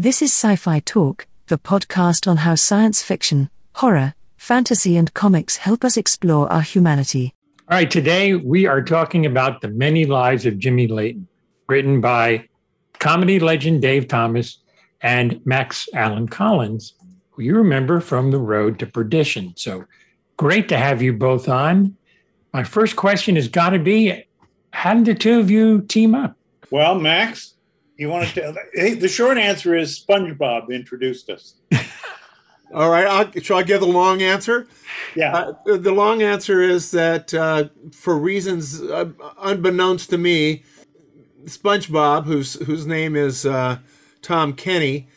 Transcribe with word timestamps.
This 0.00 0.22
is 0.22 0.32
Sci 0.32 0.56
Fi 0.56 0.78
Talk, 0.78 1.26
the 1.48 1.58
podcast 1.58 2.26
on 2.26 2.38
how 2.38 2.54
science 2.54 3.02
fiction, 3.02 3.50
horror, 3.74 4.14
fantasy, 4.38 4.96
and 4.96 5.12
comics 5.12 5.58
help 5.58 5.84
us 5.84 5.98
explore 5.98 6.50
our 6.50 6.62
humanity. 6.62 7.34
All 7.68 7.76
right, 7.76 7.90
today 7.90 8.34
we 8.34 8.64
are 8.64 8.80
talking 8.80 9.26
about 9.26 9.60
The 9.60 9.68
Many 9.68 10.06
Lives 10.06 10.46
of 10.46 10.58
Jimmy 10.58 10.86
Leighton, 10.86 11.28
written 11.68 12.00
by 12.00 12.48
comedy 12.98 13.38
legend 13.38 13.82
Dave 13.82 14.08
Thomas 14.08 14.62
and 15.02 15.38
Max 15.44 15.86
Allan 15.92 16.28
Collins, 16.28 16.94
who 17.32 17.42
you 17.42 17.54
remember 17.54 18.00
from 18.00 18.30
The 18.30 18.38
Road 18.38 18.78
to 18.78 18.86
Perdition. 18.86 19.52
So 19.58 19.84
great 20.38 20.70
to 20.70 20.78
have 20.78 21.02
you 21.02 21.12
both 21.12 21.46
on. 21.46 21.94
My 22.54 22.64
first 22.64 22.96
question 22.96 23.36
has 23.36 23.48
got 23.48 23.70
to 23.70 23.78
be 23.78 24.24
how 24.72 24.94
did 24.94 25.04
the 25.04 25.14
two 25.14 25.40
of 25.40 25.50
you 25.50 25.82
team 25.82 26.14
up? 26.14 26.38
Well, 26.70 26.98
Max, 26.98 27.52
you 28.00 28.08
want 28.08 28.28
to? 28.28 28.54
Hey, 28.72 28.94
the 28.94 29.08
short 29.08 29.36
answer 29.36 29.76
is 29.76 30.02
SpongeBob 30.02 30.70
introduced 30.70 31.28
us. 31.28 31.54
All 32.72 32.88
right, 32.88 33.06
I'll, 33.06 33.30
shall 33.42 33.58
I 33.58 33.62
give 33.62 33.80
the 33.80 33.86
long 33.86 34.22
answer? 34.22 34.66
Yeah. 35.14 35.52
Uh, 35.66 35.76
the 35.76 35.92
long 35.92 36.22
answer 36.22 36.62
is 36.62 36.92
that 36.92 37.34
uh, 37.34 37.68
for 37.92 38.16
reasons 38.16 38.80
uh, 38.80 39.10
unbeknownst 39.40 40.08
to 40.10 40.18
me, 40.18 40.62
SpongeBob, 41.44 42.24
whose 42.24 42.54
whose 42.64 42.86
name 42.86 43.16
is 43.16 43.44
uh, 43.44 43.78
Tom 44.22 44.54
Kenny, 44.54 45.08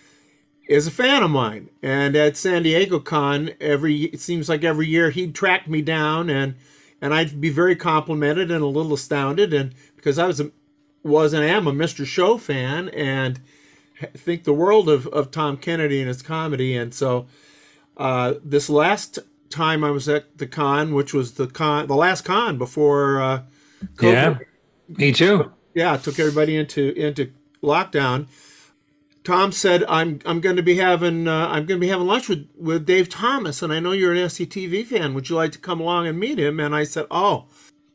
is 0.67 0.87
a 0.87 0.91
fan 0.91 1.23
of 1.23 1.31
mine. 1.31 1.69
And 1.81 2.15
at 2.15 2.35
San 2.37 2.63
Diego 2.63 2.99
Con, 2.99 3.51
every 3.61 4.05
it 4.05 4.19
seems 4.19 4.49
like 4.49 4.63
every 4.63 4.87
year 4.87 5.09
he'd 5.09 5.35
track 5.35 5.67
me 5.69 5.81
down 5.81 6.29
and 6.29 6.55
and 7.01 7.13
I'd 7.13 7.39
be 7.39 7.49
very 7.49 7.75
complimented 7.75 8.49
and 8.49 8.63
a 8.63 8.67
little 8.67 8.93
astounded, 8.93 9.53
and 9.53 9.75
because 9.95 10.17
I 10.17 10.25
was 10.25 10.39
a, 10.39 10.51
was 11.03 11.33
and 11.33 11.43
am 11.43 11.67
a 11.67 11.71
Mr. 11.71 12.05
Show 12.05 12.37
fan 12.37 12.89
and 12.89 13.39
think 14.15 14.43
the 14.43 14.53
world 14.53 14.89
of, 14.89 15.07
of 15.07 15.31
Tom 15.31 15.57
Kennedy 15.57 15.99
and 15.99 16.07
his 16.07 16.21
comedy, 16.21 16.75
and 16.75 16.93
so 16.93 17.27
uh, 17.97 18.35
this 18.43 18.69
last 18.69 19.19
time 19.49 19.83
I 19.83 19.91
was 19.91 20.09
at 20.09 20.37
the 20.37 20.47
con, 20.47 20.93
which 20.93 21.13
was 21.13 21.33
the 21.33 21.47
con, 21.47 21.87
the 21.87 21.95
last 21.95 22.25
con 22.25 22.57
before 22.57 23.21
uh, 23.21 23.41
COVID, 23.95 24.11
yeah, 24.11 24.37
me 24.87 25.11
too. 25.11 25.51
Yeah, 25.73 25.97
took 25.97 26.19
everybody 26.19 26.55
into 26.55 26.93
into 26.93 27.31
lockdown. 27.61 28.27
Tom 29.23 29.51
said, 29.51 29.83
"I'm 29.87 30.19
I'm 30.25 30.41
going 30.41 30.57
to 30.57 30.63
be 30.63 30.75
having 30.75 31.27
uh, 31.27 31.47
I'm 31.47 31.65
going 31.65 31.79
to 31.79 31.85
be 31.85 31.87
having 31.87 32.07
lunch 32.07 32.27
with 32.27 32.49
with 32.57 32.85
Dave 32.85 33.09
Thomas, 33.09 33.61
and 33.61 33.71
I 33.71 33.79
know 33.79 33.91
you're 33.91 34.11
an 34.11 34.17
SCTV 34.17 34.85
fan. 34.85 35.13
Would 35.13 35.29
you 35.29 35.35
like 35.35 35.51
to 35.53 35.59
come 35.59 35.79
along 35.79 36.07
and 36.07 36.19
meet 36.19 36.39
him?" 36.39 36.59
And 36.59 36.75
I 36.75 36.83
said, 36.83 37.05
"Oh, 37.09 37.45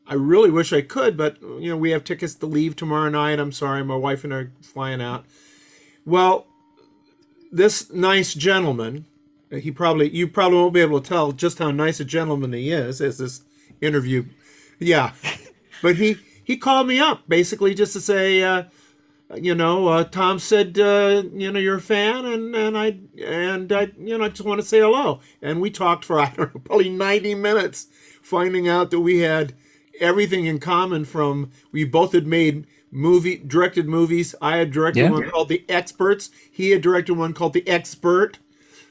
I 0.09 0.15
really 0.15 0.49
wish 0.49 0.73
I 0.73 0.81
could, 0.81 1.15
but 1.15 1.39
you 1.41 1.69
know 1.69 1.77
we 1.77 1.91
have 1.91 2.03
tickets 2.03 2.33
to 2.35 2.47
leave 2.47 2.75
tomorrow 2.75 3.09
night. 3.09 3.39
I'm 3.39 3.51
sorry, 3.51 3.83
my 3.83 3.95
wife 3.95 4.23
and 4.23 4.33
I 4.33 4.37
are 4.37 4.51
flying 4.61 5.01
out." 5.01 5.25
Well, 6.03 6.47
this 7.51 7.91
nice 7.91 8.33
gentleman, 8.33 9.05
he 9.51 9.71
probably 9.71 10.09
you 10.09 10.27
probably 10.27 10.57
won't 10.57 10.73
be 10.73 10.81
able 10.81 10.99
to 10.99 11.07
tell 11.07 11.31
just 11.31 11.59
how 11.59 11.69
nice 11.69 11.99
a 11.99 12.05
gentleman 12.05 12.53
he 12.53 12.71
is 12.71 12.99
as 13.01 13.19
this 13.19 13.43
interview. 13.81 14.25
Yeah, 14.79 15.11
but 15.83 15.97
he 15.97 16.17
he 16.43 16.57
called 16.57 16.87
me 16.87 16.99
up 16.99 17.29
basically 17.29 17.75
just 17.75 17.93
to 17.93 18.01
say. 18.01 18.41
Uh, 18.41 18.63
you 19.35 19.53
know, 19.53 19.87
uh, 19.89 20.03
Tom 20.03 20.39
said, 20.39 20.79
uh, 20.79 21.21
you 21.33 21.51
know, 21.51 21.59
you're 21.59 21.77
a 21.77 21.81
fan, 21.81 22.25
and 22.25 22.55
and 22.55 22.75
I 22.75 22.97
and 23.23 23.71
I, 23.71 23.91
you 23.99 24.17
know, 24.17 24.25
I 24.25 24.29
just 24.29 24.41
want 24.41 24.59
to 24.59 24.65
say 24.65 24.79
hello. 24.79 25.19
And 25.39 25.61
we 25.61 25.69
talked 25.69 26.03
for 26.03 26.19
I 26.19 26.33
don't 26.35 26.55
know, 26.55 26.61
probably 26.61 26.89
90 26.89 27.35
minutes, 27.35 27.89
finding 28.23 28.67
out 28.67 28.89
that 28.89 29.01
we 29.01 29.19
had 29.19 29.53
everything 29.99 30.45
in 30.45 30.59
common. 30.59 31.05
From 31.05 31.51
we 31.71 31.83
both 31.83 32.13
had 32.13 32.27
made 32.27 32.65
movie 32.91 33.37
directed 33.37 33.87
movies. 33.87 34.35
I 34.41 34.57
had 34.57 34.71
directed 34.71 35.01
yeah. 35.01 35.11
one 35.11 35.29
called 35.29 35.49
The 35.49 35.63
Experts. 35.69 36.29
He 36.51 36.71
had 36.71 36.81
directed 36.81 37.13
one 37.13 37.33
called 37.33 37.53
The 37.53 37.67
Expert. 37.67 38.39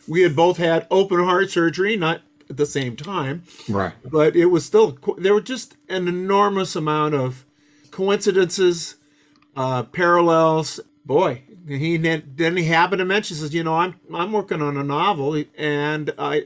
We 0.06 0.22
had 0.22 0.34
both 0.34 0.56
had 0.56 0.86
open 0.90 1.22
heart 1.24 1.50
surgery, 1.50 1.96
not 1.96 2.22
at 2.48 2.56
the 2.56 2.66
same 2.66 2.96
time, 2.96 3.42
right? 3.68 3.92
But 4.04 4.34
it 4.36 4.46
was 4.46 4.64
still 4.64 4.98
there 5.18 5.34
were 5.34 5.40
just 5.40 5.76
an 5.88 6.08
enormous 6.08 6.74
amount 6.74 7.14
of 7.14 7.44
coincidences 7.90 8.96
uh, 9.56 9.82
parallels. 9.84 10.80
Boy, 11.04 11.42
he 11.66 11.96
then 11.96 12.56
he 12.56 12.64
happened 12.64 13.00
to 13.00 13.04
mention 13.04 13.36
says, 13.36 13.54
you 13.54 13.64
know, 13.64 13.74
I'm 13.74 13.96
I'm 14.14 14.32
working 14.32 14.62
on 14.62 14.76
a 14.76 14.84
novel, 14.84 15.42
and 15.56 16.12
I 16.18 16.44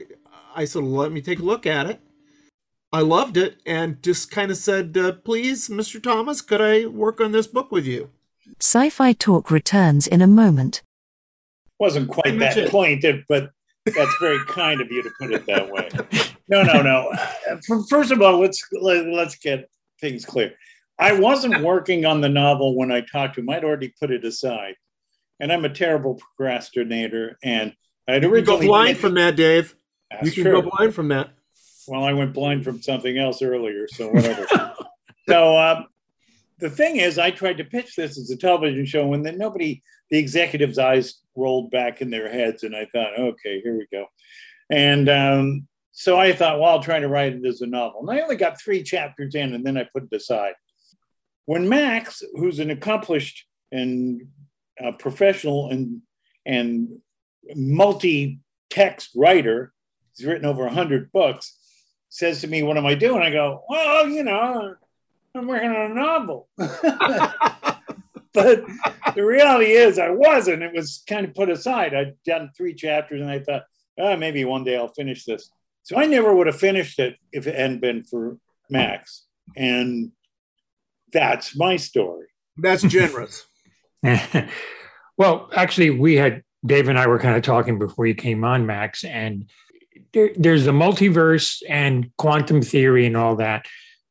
I 0.55 0.65
said, 0.65 0.83
let 0.83 1.11
me 1.11 1.21
take 1.21 1.39
a 1.39 1.43
look 1.43 1.65
at 1.65 1.85
it. 1.87 2.01
I 2.93 3.01
loved 3.01 3.37
it, 3.37 3.57
and 3.65 4.01
just 4.03 4.29
kind 4.29 4.51
of 4.51 4.57
said, 4.57 4.95
uh, 4.95 5.13
please, 5.13 5.67
Mr. 5.67 6.01
Thomas, 6.01 6.41
could 6.41 6.61
I 6.61 6.85
work 6.85 7.19
on 7.19 7.31
this 7.31 7.47
book 7.47 7.71
with 7.71 7.87
you? 7.87 8.11
Sci-fi 8.61 9.13
talk 9.13 9.49
returns 9.49 10.05
in 10.05 10.21
a 10.21 10.27
moment. 10.27 10.83
Wasn't 11.79 12.07
quite 12.07 12.37
that 12.37 12.55
it. 12.55 12.69
pointed, 12.69 13.25
but 13.27 13.49
that's 13.83 14.15
very 14.19 14.37
kind 14.47 14.79
of 14.79 14.91
you 14.91 15.01
to 15.01 15.09
put 15.19 15.33
it 15.33 15.43
that 15.47 15.71
way. 15.71 15.89
No, 16.47 16.61
no, 16.61 16.83
no. 16.83 17.11
First 17.89 18.11
of 18.11 18.21
all, 18.21 18.39
let's 18.39 18.63
let's 18.79 19.35
get 19.37 19.69
things 19.99 20.23
clear. 20.23 20.53
I 20.99 21.13
wasn't 21.13 21.61
working 21.61 22.05
on 22.05 22.21
the 22.21 22.29
novel 22.29 22.75
when 22.75 22.91
I 22.91 23.01
talked 23.01 23.35
to 23.35 23.41
him. 23.41 23.49
I'd 23.49 23.63
already 23.63 23.91
put 23.99 24.11
it 24.11 24.23
aside. 24.23 24.75
And 25.39 25.51
I'm 25.51 25.65
a 25.65 25.69
terrible 25.69 26.15
procrastinator. 26.15 27.39
And 27.43 27.73
I'd 28.07 28.23
originally. 28.23 28.61
You 28.61 28.61
go 28.61 28.67
blind 28.67 28.97
from 28.97 29.15
that, 29.15 29.35
Dave. 29.35 29.75
That's 30.11 30.27
you 30.27 30.31
can 30.31 30.43
true. 30.43 30.61
go 30.61 30.69
blind 30.69 30.93
from 30.93 31.07
that. 31.07 31.31
Well, 31.87 32.03
I 32.03 32.13
went 32.13 32.33
blind 32.33 32.63
from 32.63 32.81
something 32.81 33.17
else 33.17 33.41
earlier, 33.41 33.87
so 33.87 34.09
whatever. 34.09 34.47
so 35.29 35.57
um, 35.57 35.87
the 36.59 36.69
thing 36.69 36.97
is, 36.97 37.17
I 37.17 37.31
tried 37.31 37.57
to 37.57 37.65
pitch 37.65 37.95
this 37.95 38.17
as 38.17 38.29
a 38.29 38.37
television 38.37 38.85
show, 38.85 39.13
and 39.13 39.25
then 39.25 39.37
nobody, 39.37 39.81
the 40.09 40.17
executives' 40.17 40.79
eyes 40.79 41.19
rolled 41.35 41.71
back 41.71 42.01
in 42.01 42.09
their 42.09 42.29
heads, 42.29 42.63
and 42.63 42.75
I 42.75 42.85
thought, 42.85 43.19
okay, 43.19 43.61
here 43.61 43.77
we 43.77 43.87
go. 43.91 44.05
And 44.69 45.09
um, 45.09 45.67
so 45.91 46.19
I 46.19 46.33
thought, 46.33 46.59
well, 46.59 46.69
I'll 46.69 46.83
try 46.83 46.99
to 46.99 47.07
write 47.07 47.33
it 47.33 47.45
as 47.45 47.61
a 47.61 47.67
novel. 47.67 48.01
And 48.01 48.17
I 48.17 48.21
only 48.21 48.35
got 48.35 48.59
three 48.59 48.81
chapters 48.81 49.35
in, 49.35 49.53
and 49.53 49.65
then 49.65 49.77
I 49.77 49.87
put 49.91 50.03
it 50.03 50.15
aside. 50.15 50.53
When 51.45 51.67
Max, 51.69 52.23
who's 52.35 52.59
an 52.59 52.71
accomplished 52.71 53.45
and 53.71 54.21
uh, 54.83 54.93
professional 54.93 55.69
and 55.69 56.01
and 56.45 56.99
multi-text 57.55 59.09
writer, 59.15 59.73
he's 60.15 60.25
written 60.25 60.45
over 60.45 60.67
hundred 60.67 61.11
books, 61.11 61.57
says 62.13 62.41
to 62.41 62.47
me, 62.47 62.61
"What 62.61 62.77
am 62.77 62.85
I 62.85 62.95
doing?" 62.95 63.21
I 63.21 63.31
go, 63.31 63.63
"Well, 63.67 64.07
you 64.07 64.23
know, 64.23 64.75
I'm 65.35 65.47
working 65.47 65.71
on 65.71 65.91
a 65.91 65.93
novel." 65.93 66.47
but 68.33 68.63
the 69.15 69.23
reality 69.23 69.71
is, 69.71 69.97
I 69.97 70.09
wasn't. 70.09 70.63
It 70.63 70.73
was 70.73 71.03
kind 71.07 71.25
of 71.25 71.33
put 71.33 71.49
aside. 71.49 71.93
I'd 71.93 72.15
done 72.23 72.51
three 72.55 72.75
chapters, 72.75 73.21
and 73.21 73.29
I 73.29 73.39
thought, 73.39 73.63
oh, 73.97 74.15
maybe 74.15 74.45
one 74.45 74.63
day 74.63 74.77
I'll 74.77 74.93
finish 74.93 75.25
this. 75.25 75.49
So 75.83 75.97
I 75.97 76.05
never 76.05 76.33
would 76.35 76.47
have 76.47 76.59
finished 76.59 76.99
it 76.99 77.17
if 77.31 77.47
it 77.47 77.55
hadn't 77.55 77.81
been 77.81 78.03
for 78.03 78.37
Max. 78.69 79.25
And 79.55 80.11
that's 81.11 81.55
my 81.55 81.75
story. 81.75 82.27
That's 82.57 82.83
generous. 82.83 83.45
well, 85.17 85.49
actually, 85.53 85.89
we 85.89 86.15
had 86.15 86.43
Dave 86.65 86.87
and 86.87 86.97
I 86.97 87.07
were 87.07 87.19
kind 87.19 87.35
of 87.35 87.43
talking 87.43 87.79
before 87.79 88.05
you 88.05 88.15
came 88.15 88.43
on, 88.43 88.65
Max, 88.65 89.03
and 89.03 89.49
there, 90.13 90.29
there's 90.35 90.65
the 90.65 90.71
multiverse 90.71 91.61
and 91.67 92.09
quantum 92.17 92.61
theory 92.61 93.05
and 93.05 93.17
all 93.17 93.35
that, 93.37 93.65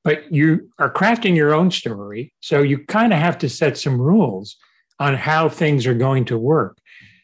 but 0.04 0.32
you 0.32 0.70
are 0.78 0.92
crafting 0.92 1.36
your 1.36 1.54
own 1.54 1.70
story. 1.70 2.32
So 2.40 2.62
you 2.62 2.78
kind 2.78 3.12
of 3.12 3.18
have 3.18 3.38
to 3.38 3.48
set 3.48 3.78
some 3.78 4.00
rules 4.00 4.56
on 4.98 5.14
how 5.14 5.48
things 5.48 5.86
are 5.86 5.94
going 5.94 6.24
to 6.26 6.38
work. 6.38 6.78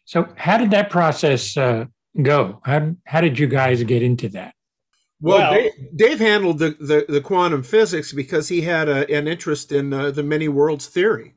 So, 0.05 0.27
how 0.37 0.57
did 0.57 0.71
that 0.71 0.91
process 0.91 1.57
uh, 1.57 1.85
go? 2.21 2.61
How, 2.65 2.95
how 3.05 3.21
did 3.21 3.39
you 3.39 3.47
guys 3.47 3.83
get 3.83 4.03
into 4.03 4.31
that? 4.31 4.55
Well, 5.21 5.39
well 5.39 5.53
Dave, 5.53 5.73
Dave, 5.97 6.19
handled 6.19 6.59
the, 6.59 6.71
the, 6.81 7.05
the, 7.09 7.21
quantum 7.21 7.63
physics 7.63 8.13
because 8.13 8.49
he 8.49 8.63
had 8.63 8.89
a, 8.89 9.11
an 9.15 9.29
interest 9.29 9.71
in 9.71 9.93
uh, 9.93 10.11
the 10.11 10.23
many 10.23 10.49
worlds 10.49 10.87
theory. 10.87 11.35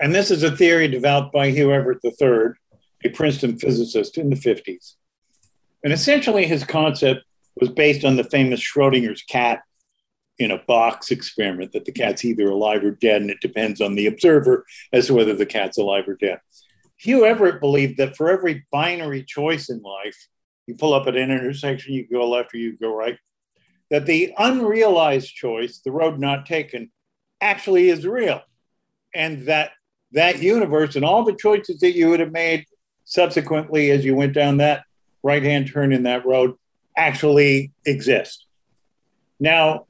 And 0.00 0.14
this 0.14 0.30
is 0.30 0.42
a 0.42 0.56
theory 0.56 0.88
developed 0.88 1.32
by 1.32 1.50
Hugh 1.50 1.72
Everett 1.72 1.98
III, 2.04 2.54
a 3.04 3.08
Princeton 3.12 3.58
physicist 3.58 4.18
in 4.18 4.30
the 4.30 4.36
50s. 4.36 4.94
And 5.84 5.92
essentially, 5.92 6.46
his 6.46 6.64
concept 6.64 7.24
was 7.60 7.70
based 7.70 8.04
on 8.04 8.16
the 8.16 8.24
famous 8.24 8.60
Schrodinger's 8.60 9.22
cat 9.22 9.62
in 10.38 10.50
a 10.50 10.58
box 10.58 11.10
experiment 11.10 11.72
that 11.72 11.84
the 11.84 11.92
cat's 11.92 12.24
either 12.24 12.48
alive 12.48 12.82
or 12.84 12.90
dead, 12.90 13.22
and 13.22 13.30
it 13.30 13.40
depends 13.40 13.80
on 13.80 13.94
the 13.94 14.06
observer 14.06 14.64
as 14.92 15.06
to 15.06 15.14
whether 15.14 15.34
the 15.34 15.46
cat's 15.46 15.78
alive 15.78 16.08
or 16.08 16.14
dead. 16.14 16.40
Hugh 16.96 17.24
Everett 17.24 17.60
believed 17.60 17.98
that 17.98 18.16
for 18.16 18.30
every 18.30 18.64
binary 18.70 19.24
choice 19.24 19.68
in 19.68 19.82
life, 19.82 20.16
you 20.66 20.74
pull 20.76 20.94
up 20.94 21.06
at 21.06 21.16
an 21.16 21.30
intersection, 21.30 21.94
you 21.94 22.06
go 22.08 22.28
left 22.28 22.54
or 22.54 22.58
you 22.58 22.76
go 22.78 22.94
right, 22.94 23.18
that 23.90 24.06
the 24.06 24.32
unrealized 24.38 25.34
choice, 25.34 25.80
the 25.84 25.90
road 25.90 26.18
not 26.18 26.46
taken, 26.46 26.90
actually 27.40 27.88
is 27.88 28.06
real. 28.06 28.40
And 29.14 29.46
that 29.46 29.72
that 30.12 30.42
universe 30.42 30.96
and 30.96 31.04
all 31.04 31.24
the 31.24 31.34
choices 31.34 31.80
that 31.80 31.96
you 31.96 32.08
would 32.08 32.20
have 32.20 32.32
made 32.32 32.66
subsequently 33.04 33.90
as 33.90 34.04
you 34.04 34.14
went 34.14 34.34
down 34.34 34.58
that 34.58 34.84
right 35.22 35.42
hand 35.42 35.70
turn 35.72 35.92
in 35.92 36.04
that 36.04 36.26
road 36.26 36.54
actually 36.96 37.72
exist. 37.86 38.46
Now, 39.40 39.86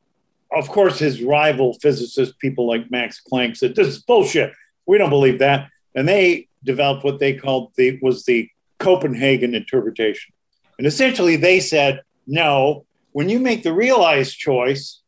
of 0.54 0.68
course, 0.68 0.98
his 0.98 1.22
rival 1.22 1.74
physicists, 1.80 2.34
people 2.38 2.66
like 2.66 2.90
Max 2.90 3.20
Planck, 3.30 3.56
said, 3.56 3.74
This 3.74 3.88
is 3.88 4.02
bullshit. 4.02 4.52
We 4.86 4.98
don't 4.98 5.10
believe 5.10 5.38
that. 5.38 5.68
And 5.94 6.08
they 6.08 6.48
developed 6.64 7.04
what 7.04 7.18
they 7.18 7.34
called 7.34 7.72
the 7.76 7.98
was 8.02 8.24
the 8.24 8.48
Copenhagen 8.78 9.54
interpretation. 9.54 10.32
And 10.78 10.86
essentially 10.86 11.36
they 11.36 11.60
said, 11.60 12.02
no, 12.26 12.84
when 13.12 13.28
you 13.28 13.38
make 13.38 13.62
the 13.62 13.72
realized 13.72 14.36
choice, 14.38 15.00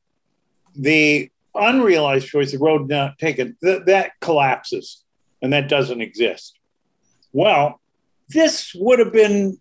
the 0.75 1.31
unrealized 1.55 2.29
choice, 2.29 2.53
the 2.53 2.59
road 2.59 2.89
not 2.89 3.19
taken, 3.19 3.57
th- 3.63 3.83
that 3.87 4.13
collapses 4.21 5.03
and 5.43 5.53
that 5.53 5.69
doesn't 5.69 6.01
exist. 6.01 6.59
Well, 7.33 7.81
this 8.29 8.75
would 8.75 8.99
have 8.99 9.13
been 9.13 9.59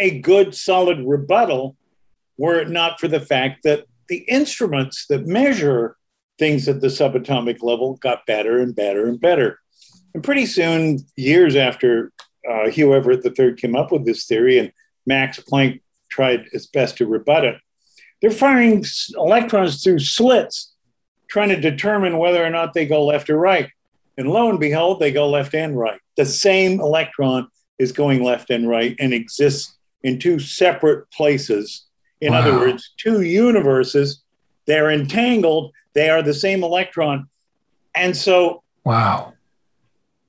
a 0.00 0.18
good, 0.20 0.54
solid 0.54 0.98
rebuttal 1.06 1.76
were 2.36 2.58
it 2.58 2.70
not 2.70 2.98
for 2.98 3.06
the 3.06 3.20
fact 3.20 3.62
that 3.64 3.84
the 4.08 4.24
instruments 4.28 5.06
that 5.06 5.26
measure 5.26 5.96
things 6.38 6.66
at 6.68 6.80
the 6.80 6.88
subatomic 6.88 7.62
level 7.62 7.96
got 7.96 8.26
better 8.26 8.58
and 8.58 8.74
better 8.74 9.06
and 9.06 9.20
better. 9.20 9.60
And 10.14 10.24
pretty 10.24 10.46
soon, 10.46 10.98
years 11.16 11.54
after 11.54 12.12
uh, 12.50 12.70
Hugh 12.70 12.94
Everett 12.94 13.24
III 13.24 13.54
came 13.54 13.76
up 13.76 13.92
with 13.92 14.04
this 14.04 14.24
theory 14.24 14.58
and 14.58 14.72
Max 15.06 15.38
Planck 15.38 15.82
tried 16.08 16.46
his 16.50 16.66
best 16.66 16.96
to 16.96 17.06
rebut 17.06 17.44
it, 17.44 17.56
they're 18.20 18.30
firing 18.30 18.84
electrons 19.14 19.82
through 19.82 20.00
slits, 20.00 20.74
trying 21.28 21.50
to 21.50 21.60
determine 21.60 22.18
whether 22.18 22.44
or 22.44 22.50
not 22.50 22.74
they 22.74 22.86
go 22.86 23.04
left 23.04 23.30
or 23.30 23.38
right. 23.38 23.70
And 24.16 24.28
lo 24.28 24.50
and 24.50 24.58
behold, 24.58 24.98
they 24.98 25.12
go 25.12 25.28
left 25.28 25.54
and 25.54 25.78
right. 25.78 26.00
The 26.16 26.26
same 26.26 26.80
electron 26.80 27.48
is 27.78 27.92
going 27.92 28.22
left 28.22 28.50
and 28.50 28.68
right 28.68 28.96
and 28.98 29.14
exists 29.14 29.76
in 30.02 30.18
two 30.18 30.38
separate 30.38 31.10
places. 31.10 31.86
In 32.20 32.32
wow. 32.32 32.40
other 32.40 32.58
words, 32.58 32.92
two 32.98 33.22
universes. 33.22 34.22
They're 34.66 34.90
entangled. 34.90 35.72
They 35.94 36.10
are 36.10 36.22
the 36.22 36.34
same 36.34 36.62
electron. 36.62 37.28
And 37.94 38.16
so, 38.16 38.62
wow. 38.84 39.34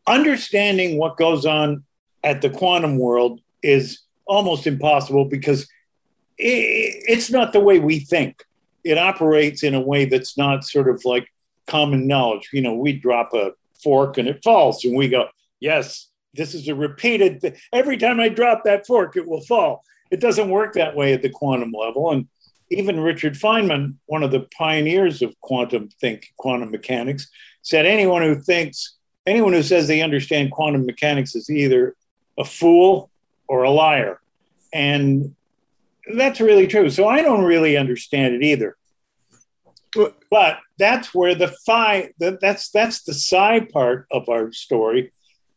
Understanding 0.08 0.98
what 0.98 1.18
goes 1.18 1.46
on 1.46 1.84
at 2.24 2.42
the 2.42 2.50
quantum 2.50 2.98
world 2.98 3.40
is 3.62 4.00
almost 4.26 4.66
impossible 4.66 5.26
because 5.26 5.64
it, 6.38 7.04
it's 7.08 7.30
not 7.30 7.54
the 7.54 7.60
way 7.60 7.80
we 7.80 8.00
think. 8.00 8.44
It 8.84 8.98
operates 8.98 9.64
in 9.64 9.76
a 9.76 9.82
way 9.82 10.06
that's 10.06 10.38
not 10.38 10.64
sort 10.64 10.90
of 10.90 11.06
like 11.06 11.28
common 11.68 12.08
knowledge. 12.08 12.50
You 12.52 12.62
know, 12.62 12.74
we 12.74 12.94
drop 12.94 13.34
a 13.34 13.52
fork 13.84 14.18
and 14.18 14.28
it 14.28 14.44
falls, 14.44 14.84
and 14.84 14.96
we 14.96 15.08
go, 15.08 15.28
yes, 15.60 16.08
this 16.33 16.54
is 16.54 16.68
a 16.68 16.75
repeated 16.75 17.57
every 17.74 17.98
time 17.98 18.19
i 18.19 18.30
drop 18.30 18.63
that 18.63 18.86
fork 18.88 19.16
it 19.16 19.28
will 19.28 19.42
fall. 19.42 19.83
It 20.12 20.19
doesn't 20.19 20.50
work 20.50 20.74
that 20.74 20.95
way 20.95 21.13
at 21.13 21.22
the 21.22 21.30
quantum 21.30 21.72
level 21.72 22.12
and 22.12 22.28
even 22.69 23.00
richard 23.00 23.33
feynman 23.36 23.95
one 24.06 24.24
of 24.24 24.31
the 24.31 24.48
pioneers 24.57 25.22
of 25.22 25.39
quantum 25.42 25.89
think 26.00 26.33
quantum 26.38 26.72
mechanics 26.72 27.30
said 27.62 27.86
anyone 27.86 28.22
who 28.22 28.36
thinks 28.36 28.98
anyone 29.25 29.54
who 29.54 29.63
says 29.63 29.88
they 29.88 30.01
understand 30.01 30.51
quantum 30.51 30.86
mechanics 30.86 31.36
is 31.36 31.50
either 31.50 31.95
a 32.38 32.45
fool 32.45 33.10
or 33.48 33.63
a 33.63 33.69
liar. 33.69 34.19
And 34.74 35.36
that's 36.16 36.42
really 36.42 36.68
true. 36.68 36.89
So 36.89 37.07
i 37.07 37.22
don't 37.22 37.44
really 37.44 37.77
understand 37.77 38.36
it 38.36 38.44
either. 38.44 38.75
But 40.30 40.60
that's 40.80 41.13
where 41.13 41.36
the 41.36 41.50
fi 41.66 42.12
that's 42.18 42.69
that's 42.69 43.04
the 43.04 43.13
side 43.13 43.69
part 43.69 44.07
of 44.10 44.30
our 44.30 44.54
story 44.54 45.12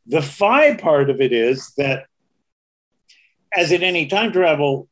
the 0.06 0.22
fi 0.22 0.74
part 0.74 1.10
of 1.10 1.20
it 1.20 1.32
is 1.32 1.72
that, 1.76 2.06
as 3.56 3.72
in 3.72 3.82
any 3.82 4.06
time 4.06 4.32
travel 4.32 4.88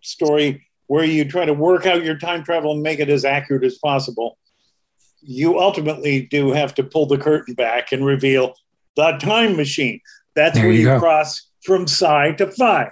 story 0.00 0.66
where 0.86 1.04
you 1.04 1.24
try 1.24 1.44
to 1.44 1.54
work 1.54 1.86
out 1.86 2.04
your 2.04 2.18
time 2.18 2.44
travel 2.44 2.72
and 2.72 2.82
make 2.82 3.00
it 3.00 3.08
as 3.08 3.24
accurate 3.24 3.64
as 3.64 3.78
possible, 3.78 4.38
you 5.20 5.58
ultimately 5.58 6.26
do 6.26 6.52
have 6.52 6.74
to 6.74 6.82
pull 6.82 7.06
the 7.06 7.18
curtain 7.18 7.54
back 7.54 7.92
and 7.92 8.04
reveal 8.04 8.54
the 8.96 9.12
time 9.12 9.56
machine. 9.56 10.00
That's 10.34 10.56
there 10.56 10.66
where 10.66 10.74
you, 10.74 10.92
you 10.92 10.98
cross 10.98 11.48
from 11.64 11.84
sci 11.84 12.32
to 12.32 12.50
fi. 12.50 12.90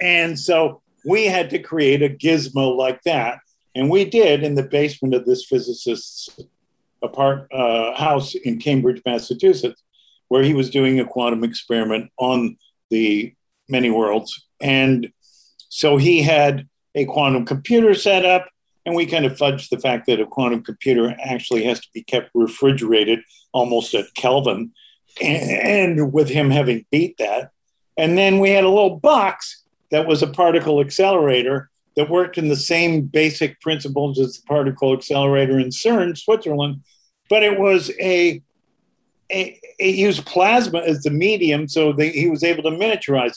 And 0.00 0.38
so 0.38 0.82
we 1.04 1.26
had 1.26 1.50
to 1.50 1.58
create 1.58 2.02
a 2.02 2.08
gizmo 2.08 2.76
like 2.76 3.02
that. 3.02 3.38
And 3.74 3.88
we 3.88 4.04
did 4.04 4.42
in 4.42 4.54
the 4.54 4.62
basement 4.62 5.14
of 5.14 5.24
this 5.24 5.44
physicist's 5.44 6.40
apart 7.02 7.46
uh, 7.52 7.94
house 7.94 8.34
in 8.34 8.58
Cambridge, 8.58 9.00
Massachusetts 9.06 9.82
where 10.30 10.42
he 10.42 10.54
was 10.54 10.70
doing 10.70 10.98
a 10.98 11.04
quantum 11.04 11.44
experiment 11.44 12.10
on 12.16 12.56
the 12.88 13.34
many 13.68 13.90
worlds. 13.90 14.46
And 14.60 15.12
so 15.68 15.96
he 15.96 16.22
had 16.22 16.66
a 16.94 17.04
quantum 17.04 17.44
computer 17.44 17.94
set 17.94 18.24
up, 18.24 18.48
and 18.86 18.94
we 18.94 19.06
kind 19.06 19.26
of 19.26 19.36
fudged 19.36 19.68
the 19.68 19.78
fact 19.78 20.06
that 20.06 20.20
a 20.20 20.26
quantum 20.26 20.62
computer 20.62 21.14
actually 21.22 21.64
has 21.64 21.80
to 21.80 21.88
be 21.92 22.02
kept 22.02 22.30
refrigerated 22.32 23.20
almost 23.52 23.92
at 23.94 24.14
Kelvin. 24.14 24.72
And, 25.20 26.12
with 26.12 26.28
him 26.28 26.50
having 26.50 26.86
beat 26.92 27.18
that. 27.18 27.50
And 27.96 28.16
then 28.16 28.38
we 28.38 28.50
had 28.50 28.62
a 28.62 28.68
little 28.68 28.96
box 28.96 29.64
that 29.90 30.06
was 30.06 30.22
a 30.22 30.28
particle 30.28 30.80
accelerator 30.80 31.68
that 31.96 32.08
worked 32.08 32.38
in 32.38 32.48
the 32.48 32.56
same 32.56 33.02
basic 33.02 33.60
principles 33.60 34.20
as 34.20 34.36
the 34.36 34.46
particle 34.46 34.94
accelerator 34.94 35.58
in 35.58 35.70
CERN, 35.70 36.16
Switzerland, 36.16 36.82
but 37.28 37.42
it 37.42 37.58
was 37.58 37.90
a 38.00 38.40
it, 39.30 39.94
used 39.94 40.26
plasma 40.26 40.80
as 40.80 41.02
the 41.02 41.10
medium, 41.10 41.68
so 41.68 41.92
they, 41.92 42.10
he 42.10 42.28
was 42.28 42.42
able 42.42 42.62
to 42.64 42.70
miniaturize 42.70 43.30
it. 43.30 43.36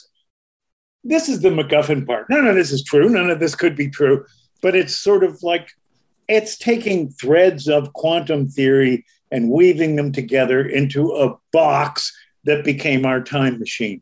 This 1.04 1.28
is 1.28 1.40
the 1.40 1.50
MacGuffin 1.50 2.06
part. 2.06 2.28
None 2.30 2.46
of 2.46 2.54
this 2.54 2.72
is 2.72 2.82
true. 2.82 3.08
None 3.08 3.30
of 3.30 3.38
this 3.38 3.54
could 3.54 3.76
be 3.76 3.90
true, 3.90 4.24
but 4.62 4.74
it's 4.74 4.96
sort 4.96 5.22
of 5.22 5.42
like 5.42 5.68
it's 6.28 6.56
taking 6.56 7.10
threads 7.10 7.68
of 7.68 7.92
quantum 7.92 8.48
theory 8.48 9.04
and 9.30 9.50
weaving 9.50 9.96
them 9.96 10.12
together 10.12 10.64
into 10.64 11.12
a 11.12 11.36
box 11.52 12.16
that 12.44 12.64
became 12.64 13.04
our 13.04 13.22
time 13.22 13.58
machine. 13.58 14.00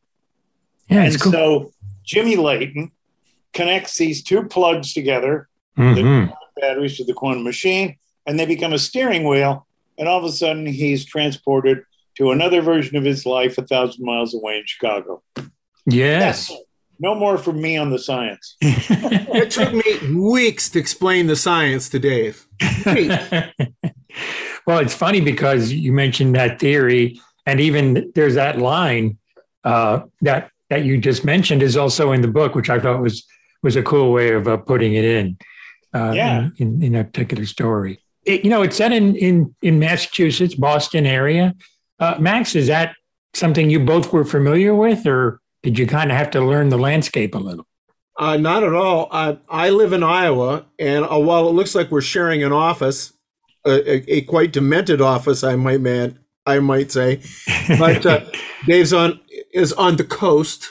Yeah, 0.89 1.05
and 1.05 1.21
cool. 1.21 1.33
so 1.33 1.73
Jimmy 2.05 2.37
Leighton 2.37 2.93
connects 3.53 3.97
these 3.97 4.23
two 4.23 4.45
plugs 4.45 4.95
together, 4.95 5.49
mm-hmm. 5.77 6.31
the 6.31 6.61
batteries 6.61 6.97
to 6.99 7.05
the 7.05 7.15
quantum 7.15 7.45
machine, 7.45 7.97
and 8.27 8.39
they 8.39 8.47
become 8.47 8.73
a 8.73 8.79
steering 8.79 9.25
wheel 9.25 9.67
and 9.99 10.09
all 10.09 10.19
of 10.19 10.25
a 10.25 10.33
sudden 10.33 10.67
he's 10.67 11.05
transported 11.05 11.85
to 12.17 12.31
another 12.31 12.61
version 12.61 12.97
of 12.97 13.05
his 13.05 13.25
life 13.25 13.59
a 13.59 13.63
thousand 13.63 14.05
miles 14.05 14.35
away 14.35 14.59
in 14.59 14.65
Chicago. 14.67 15.23
Yes. 15.87 16.51
yes. 16.51 16.61
No 16.99 17.15
more 17.15 17.37
from 17.39 17.61
me 17.61 17.77
on 17.77 17.91
the 17.91 17.99
science. 17.99 18.57
it 18.61 19.51
took 19.51 19.73
me 19.73 20.15
weeks 20.15 20.69
to 20.71 20.79
explain 20.79 21.27
the 21.27 21.35
science 21.35 21.89
to 21.89 21.99
Dave. 21.99 22.47
well, 24.67 24.79
it's 24.79 24.95
funny 24.95 25.21
because 25.21 25.73
you 25.73 25.93
mentioned 25.93 26.37
that 26.37 26.61
theory, 26.61 27.21
and 27.45 27.61
even 27.61 28.13
there's 28.15 28.35
that 28.35 28.59
line 28.59 29.19
uh, 29.65 30.03
that 30.21 30.51
that 30.71 30.85
you 30.85 30.97
just 30.97 31.25
mentioned 31.25 31.63
is 31.63 31.77
also 31.77 32.13
in 32.13 32.23
the 32.23 32.29
book, 32.29 32.55
which 32.55 32.71
I 32.71 32.79
thought 32.79 33.03
was 33.03 33.27
was 33.65 33.75
a 33.75 33.83
cool 33.83 34.13
way 34.13 34.33
of 34.33 34.47
uh, 34.47 34.59
putting 34.59 34.95
it 34.95 35.05
in. 35.05 35.39
Uh, 35.93 36.13
yeah. 36.13 36.51
In, 36.59 36.83
in, 36.83 36.83
in 36.83 36.95
a 36.95 37.05
particular 37.05 37.47
story 37.47 38.02
it, 38.25 38.45
you 38.45 38.51
know, 38.51 38.63
it's 38.63 38.77
set 38.77 38.93
in 38.93 39.17
in 39.17 39.55
in 39.63 39.79
Massachusetts, 39.79 40.55
Boston 40.55 41.07
area. 41.07 41.55
Uh, 41.99 42.17
Max, 42.19 42.55
is 42.55 42.67
that 42.69 42.95
something 43.35 43.71
you 43.71 43.81
both 43.81 44.13
were 44.13 44.25
familiar 44.25 44.75
with, 44.75 45.07
or 45.07 45.41
did 45.63 45.79
you 45.79 45.87
kind 45.87 46.11
of 46.11 46.17
have 46.17 46.31
to 46.33 46.41
learn 46.41 46.69
the 46.69 46.79
landscape 46.79 47.35
a 47.35 47.39
little? 47.39 47.67
Uh, 48.19 48.37
not 48.37 48.63
at 48.63 48.75
all. 48.75 49.09
I, 49.11 49.39
I 49.49 49.71
live 49.71 49.93
in 49.93 50.03
Iowa, 50.03 50.67
and 50.79 51.05
uh, 51.05 51.19
while 51.19 51.49
it 51.49 51.53
looks 51.53 51.75
like 51.75 51.91
we're 51.91 52.03
sharing 52.03 52.43
an 52.43 52.53
office, 52.53 53.13
a, 53.65 54.13
a, 54.13 54.21
quite 54.23 54.53
demented 54.53 55.01
office, 55.01 55.43
I 55.43 55.57
might 55.57 55.81
man, 55.81 56.19
I 56.45 56.59
might 56.59 56.93
say, 56.93 57.23
but 57.79 58.05
uh, 58.05 58.25
Dave's 58.67 58.93
on 58.93 59.21
is 59.53 59.73
on 59.73 59.97
the 59.97 60.05
coast, 60.05 60.69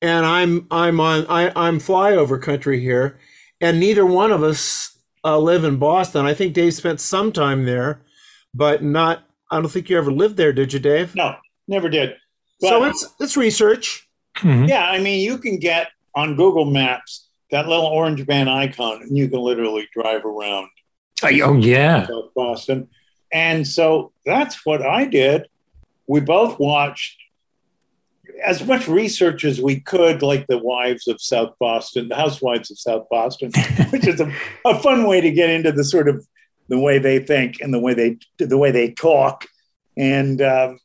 and 0.00 0.24
I'm 0.24 0.66
I'm 0.70 0.98
on 1.00 1.26
I, 1.28 1.52
I'm 1.54 1.78
flyover 1.78 2.40
country 2.40 2.80
here, 2.80 3.18
and 3.60 3.78
neither 3.78 4.06
one 4.06 4.32
of 4.32 4.42
us 4.42 4.97
uh, 5.28 5.38
live 5.38 5.64
in 5.64 5.76
Boston. 5.76 6.24
I 6.24 6.34
think 6.34 6.54
Dave 6.54 6.74
spent 6.74 7.00
some 7.00 7.32
time 7.32 7.64
there, 7.64 8.00
but 8.54 8.82
not. 8.82 9.24
I 9.50 9.60
don't 9.60 9.68
think 9.68 9.90
you 9.90 9.98
ever 9.98 10.12
lived 10.12 10.36
there, 10.36 10.52
did 10.52 10.72
you, 10.72 10.78
Dave? 10.78 11.14
No, 11.14 11.36
never 11.66 11.88
did. 11.88 12.16
But, 12.60 12.68
so 12.68 12.84
it's 12.84 13.06
it's 13.20 13.36
research. 13.36 14.08
Mm-hmm. 14.38 14.64
Yeah, 14.66 14.88
I 14.88 15.00
mean, 15.00 15.20
you 15.20 15.38
can 15.38 15.58
get 15.58 15.88
on 16.14 16.36
Google 16.36 16.64
Maps 16.64 17.28
that 17.50 17.68
little 17.68 17.86
orange 17.86 18.26
band 18.26 18.48
icon, 18.48 19.02
and 19.02 19.16
you 19.16 19.28
can 19.28 19.40
literally 19.40 19.88
drive 19.92 20.24
around. 20.24 20.68
Oh 21.22 21.28
yeah, 21.28 22.06
South 22.06 22.32
Boston, 22.34 22.88
and 23.32 23.66
so 23.66 24.12
that's 24.24 24.64
what 24.64 24.82
I 24.82 25.04
did. 25.04 25.46
We 26.06 26.20
both 26.20 26.58
watched 26.58 27.17
as 28.44 28.64
much 28.64 28.88
research 28.88 29.44
as 29.44 29.60
we 29.60 29.80
could, 29.80 30.22
like 30.22 30.46
the 30.46 30.58
wives 30.58 31.08
of 31.08 31.20
South 31.20 31.54
Boston, 31.58 32.08
the 32.08 32.14
housewives 32.14 32.70
of 32.70 32.78
South 32.78 33.06
Boston, 33.10 33.50
which 33.90 34.06
is 34.06 34.20
a, 34.20 34.32
a 34.64 34.78
fun 34.80 35.06
way 35.06 35.20
to 35.20 35.30
get 35.30 35.50
into 35.50 35.72
the 35.72 35.84
sort 35.84 36.08
of 36.08 36.26
the 36.68 36.78
way 36.78 36.98
they 36.98 37.18
think 37.18 37.60
and 37.60 37.72
the 37.72 37.80
way 37.80 37.94
they 37.94 38.18
the 38.38 38.58
way 38.58 38.70
they 38.70 38.90
talk, 38.90 39.46
and 39.96 40.40
um, 40.42 40.78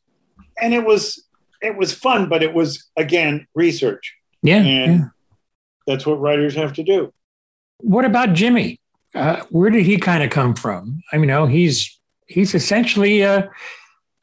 and 0.62 0.74
it 0.74 0.86
was 0.86 1.24
it 1.62 1.77
was 1.77 1.93
fun, 1.93 2.29
but 2.29 2.43
it 2.43 2.53
was 2.53 2.89
again 2.98 3.48
research. 3.53 4.15
Yeah, 4.41 4.57
and 4.57 5.00
yeah. 5.00 5.05
that's 5.88 6.05
what 6.05 6.19
writers 6.19 6.55
have 6.55 6.74
to 6.74 6.83
do. 6.83 7.13
What 7.79 8.05
about 8.05 8.33
Jimmy? 8.33 8.79
Uh, 9.13 9.43
where 9.50 9.69
did 9.69 9.86
he 9.86 9.98
kind 9.98 10.24
of 10.24 10.29
come 10.29 10.55
from? 10.55 11.01
I 11.12 11.17
mean, 11.17 11.24
you 11.24 11.27
know, 11.27 11.45
he's 11.45 12.00
he's 12.27 12.55
essentially 12.55 13.22
a 13.22 13.50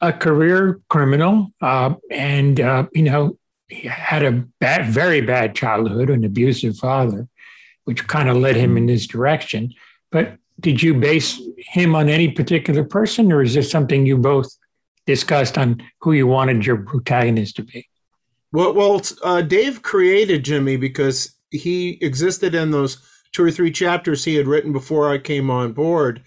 a 0.01 0.11
career 0.11 0.79
criminal, 0.89 1.51
uh, 1.61 1.93
and 2.09 2.59
uh, 2.59 2.87
you 2.93 3.03
know 3.03 3.37
he 3.69 3.87
had 3.87 4.23
a 4.23 4.31
bad, 4.59 4.87
very 4.87 5.21
bad 5.21 5.55
childhood, 5.55 6.09
an 6.09 6.23
abusive 6.23 6.77
father, 6.77 7.27
which 7.85 8.07
kind 8.07 8.29
of 8.29 8.37
led 8.37 8.55
him 8.55 8.77
in 8.77 8.87
this 8.87 9.07
direction. 9.07 9.73
But 10.11 10.37
did 10.59 10.81
you 10.81 10.93
base 10.93 11.39
him 11.57 11.95
on 11.95 12.09
any 12.09 12.31
particular 12.31 12.83
person, 12.83 13.31
or 13.31 13.41
is 13.41 13.53
this 13.53 13.71
something 13.71 14.05
you 14.05 14.17
both 14.17 14.49
discussed 15.05 15.57
on 15.57 15.81
who 16.01 16.13
you 16.13 16.27
wanted 16.27 16.65
your 16.65 16.77
protagonist 16.77 17.55
to 17.57 17.63
be? 17.63 17.87
Well, 18.51 18.73
well, 18.73 19.01
uh, 19.23 19.41
Dave 19.41 19.81
created 19.81 20.43
Jimmy 20.43 20.75
because 20.75 21.35
he 21.51 21.97
existed 22.01 22.53
in 22.53 22.71
those 22.71 22.97
two 23.31 23.43
or 23.43 23.51
three 23.51 23.71
chapters 23.71 24.25
he 24.25 24.35
had 24.35 24.47
written 24.47 24.73
before 24.73 25.11
I 25.11 25.17
came 25.17 25.49
on 25.49 25.71
board, 25.71 26.21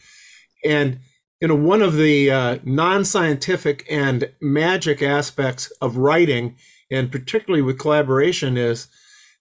and 0.65 1.01
you 1.45 1.49
know 1.49 1.55
one 1.55 1.83
of 1.83 1.97
the 1.99 2.31
uh, 2.31 2.59
non-scientific 2.65 3.85
and 3.91 4.31
magic 4.41 5.03
aspects 5.03 5.71
of 5.83 5.99
writing, 5.99 6.57
and 6.91 7.13
particularly 7.13 7.61
with 7.61 7.79
collaboration, 7.79 8.57
is 8.57 8.89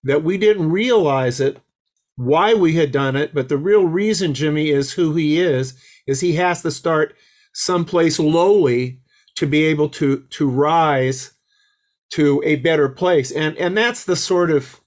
that 0.04 0.22
we 0.22 0.38
didn't 0.38 0.70
realize 0.70 1.40
it 1.40 1.60
why 2.18 2.56
we 2.56 2.74
had 2.74 2.92
done 2.92 3.16
it, 3.16 3.34
but 3.34 3.48
the 3.48 3.58
real 3.58 3.86
reason 3.86 4.34
Jimmy 4.34 4.70
is 4.70 4.92
who 4.92 5.16
he 5.16 5.40
is 5.40 5.82
is 6.06 6.20
he 6.20 6.34
has 6.34 6.62
to 6.64 6.72
start 6.72 7.16
someplace 7.54 8.20
lowly 8.20 9.00
to 9.38 9.48
be 9.48 9.64
able 9.64 9.88
to 9.88 10.26
to 10.32 10.50
rise 10.50 11.32
to 12.12 12.44
a 12.44 12.58
better 12.58 12.90
place. 12.90 13.32
And 13.32 13.56
and 13.56 13.78
that's 13.78 14.04
the 14.04 14.18
sort 14.18 14.52
of 14.52 14.82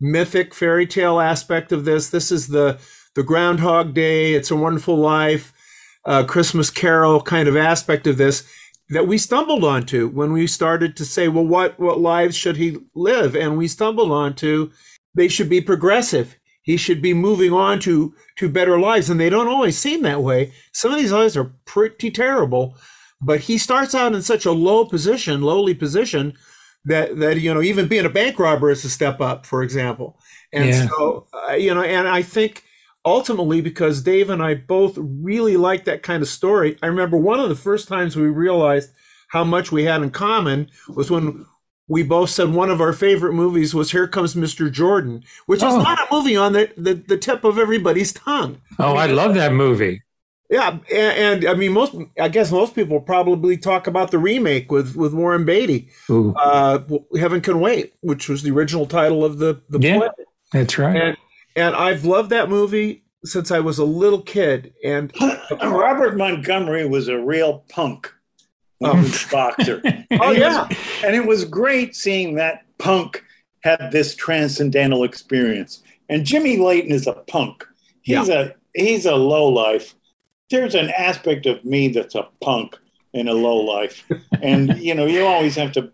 mythic 0.00 0.52
fairy 0.52 0.88
tale 0.88 1.20
aspect 1.20 1.70
of 1.70 1.84
this. 1.84 2.10
This 2.10 2.32
is 2.32 2.48
the 2.48 2.80
the 3.14 3.22
Groundhog 3.22 3.94
Day, 3.94 4.34
It's 4.34 4.50
a 4.50 4.56
Wonderful 4.56 4.96
Life, 4.96 5.52
uh, 6.08 6.24
Christmas 6.24 6.70
Carol 6.70 7.20
kind 7.20 7.48
of 7.48 7.56
aspect 7.56 8.06
of 8.06 8.16
this 8.16 8.48
that 8.88 9.06
we 9.06 9.18
stumbled 9.18 9.62
onto 9.62 10.08
when 10.08 10.32
we 10.32 10.46
started 10.46 10.96
to 10.96 11.04
say, 11.04 11.28
well, 11.28 11.44
what 11.44 11.78
what 11.78 12.00
lives 12.00 12.34
should 12.34 12.56
he 12.56 12.78
live? 12.94 13.36
And 13.36 13.58
we 13.58 13.68
stumbled 13.68 14.10
onto 14.10 14.72
they 15.14 15.28
should 15.28 15.50
be 15.50 15.60
progressive. 15.60 16.36
He 16.62 16.76
should 16.76 17.02
be 17.02 17.14
moving 17.14 17.52
on 17.52 17.78
to 17.80 18.14
to 18.36 18.48
better 18.48 18.80
lives, 18.80 19.10
and 19.10 19.20
they 19.20 19.30
don't 19.30 19.48
always 19.48 19.78
seem 19.78 20.02
that 20.02 20.22
way. 20.22 20.52
Some 20.72 20.92
of 20.92 20.98
these 20.98 21.12
lives 21.12 21.36
are 21.36 21.52
pretty 21.66 22.10
terrible, 22.10 22.74
but 23.20 23.40
he 23.40 23.58
starts 23.58 23.94
out 23.94 24.14
in 24.14 24.22
such 24.22 24.46
a 24.46 24.52
low 24.52 24.86
position, 24.86 25.42
lowly 25.42 25.74
position, 25.74 26.34
that 26.84 27.18
that 27.18 27.40
you 27.40 27.52
know 27.52 27.62
even 27.62 27.86
being 27.86 28.06
a 28.06 28.10
bank 28.10 28.38
robber 28.38 28.70
is 28.70 28.84
a 28.84 28.90
step 28.90 29.20
up, 29.20 29.44
for 29.44 29.62
example. 29.62 30.18
And 30.54 30.70
yeah. 30.70 30.88
so 30.88 31.26
uh, 31.34 31.52
you 31.52 31.74
know, 31.74 31.82
and 31.82 32.08
I 32.08 32.22
think 32.22 32.64
ultimately 33.04 33.60
because 33.60 34.02
Dave 34.02 34.30
and 34.30 34.42
I 34.42 34.54
both 34.54 34.96
really 34.98 35.56
like 35.56 35.84
that 35.84 36.02
kind 36.02 36.22
of 36.22 36.28
story. 36.28 36.76
I 36.82 36.86
remember 36.86 37.16
one 37.16 37.40
of 37.40 37.48
the 37.48 37.54
first 37.54 37.88
times 37.88 38.16
we 38.16 38.28
realized 38.28 38.90
how 39.28 39.44
much 39.44 39.70
we 39.72 39.84
had 39.84 40.02
in 40.02 40.10
common 40.10 40.70
was 40.88 41.10
when 41.10 41.46
we 41.86 42.02
both 42.02 42.30
said 42.30 42.50
one 42.50 42.70
of 42.70 42.80
our 42.80 42.92
favorite 42.92 43.32
movies 43.32 43.74
was 43.74 43.90
Here 43.90 44.06
Comes 44.06 44.34
Mr. 44.34 44.70
Jordan, 44.70 45.24
which 45.46 45.62
oh. 45.62 45.68
is 45.68 45.82
not 45.82 45.98
a 45.98 46.14
movie 46.14 46.36
on 46.36 46.52
the, 46.52 46.70
the, 46.76 46.94
the 46.94 47.16
tip 47.16 47.44
of 47.44 47.58
everybody's 47.58 48.12
tongue. 48.12 48.60
Oh, 48.78 48.96
I, 48.96 49.06
mean, 49.06 49.18
I 49.18 49.22
love 49.22 49.34
that 49.34 49.52
movie. 49.52 50.02
Yeah, 50.50 50.78
and, 50.90 51.44
and, 51.44 51.44
I 51.44 51.54
mean, 51.54 51.72
most 51.72 51.94
I 52.18 52.28
guess 52.28 52.50
most 52.50 52.74
people 52.74 53.00
probably 53.00 53.58
talk 53.58 53.86
about 53.86 54.10
the 54.10 54.18
remake 54.18 54.72
with 54.72 54.96
with 54.96 55.12
Warren 55.12 55.44
Beatty, 55.44 55.90
uh, 56.08 56.78
"Heaven 57.18 57.42
Can 57.42 57.60
Wait," 57.60 57.92
which 58.00 58.30
was 58.30 58.42
the 58.42 58.50
original 58.50 58.86
title 58.86 59.26
of 59.26 59.36
the 59.36 59.60
the 59.68 59.78
yeah, 59.78 59.98
play. 59.98 60.08
That's 60.52 60.78
right. 60.78 60.96
And, 60.96 61.16
and 61.58 61.74
I've 61.74 62.04
loved 62.04 62.30
that 62.30 62.48
movie 62.48 63.04
since 63.24 63.50
I 63.50 63.60
was 63.60 63.78
a 63.78 63.84
little 63.84 64.22
kid. 64.22 64.74
And 64.84 65.12
Robert 65.62 66.16
Montgomery 66.16 66.86
was 66.86 67.08
a 67.08 67.18
real 67.18 67.64
punk. 67.68 68.12
Oh. 68.80 69.26
boxer. 69.32 69.82
oh 70.20 70.30
yeah, 70.30 70.68
and 71.04 71.16
it 71.16 71.26
was 71.26 71.44
great 71.44 71.96
seeing 71.96 72.36
that 72.36 72.64
punk 72.78 73.24
have 73.64 73.90
this 73.90 74.14
transcendental 74.14 75.02
experience. 75.02 75.82
And 76.08 76.24
Jimmy 76.24 76.58
Leighton 76.58 76.92
is 76.92 77.08
a 77.08 77.14
punk. 77.14 77.66
He's 78.02 78.28
yeah. 78.28 78.50
a 78.74 78.80
he's 78.80 79.04
a 79.04 79.16
low 79.16 79.48
life 79.48 79.96
there's 80.50 80.74
an 80.74 80.90
aspect 80.90 81.46
of 81.46 81.64
me 81.64 81.88
that's 81.88 82.14
a 82.14 82.28
punk 82.40 82.76
in 83.12 83.28
a 83.28 83.32
low 83.32 83.56
life. 83.56 84.04
And, 84.42 84.78
you 84.78 84.94
know, 84.94 85.06
you 85.06 85.24
always 85.26 85.56
have 85.56 85.72
to, 85.72 85.90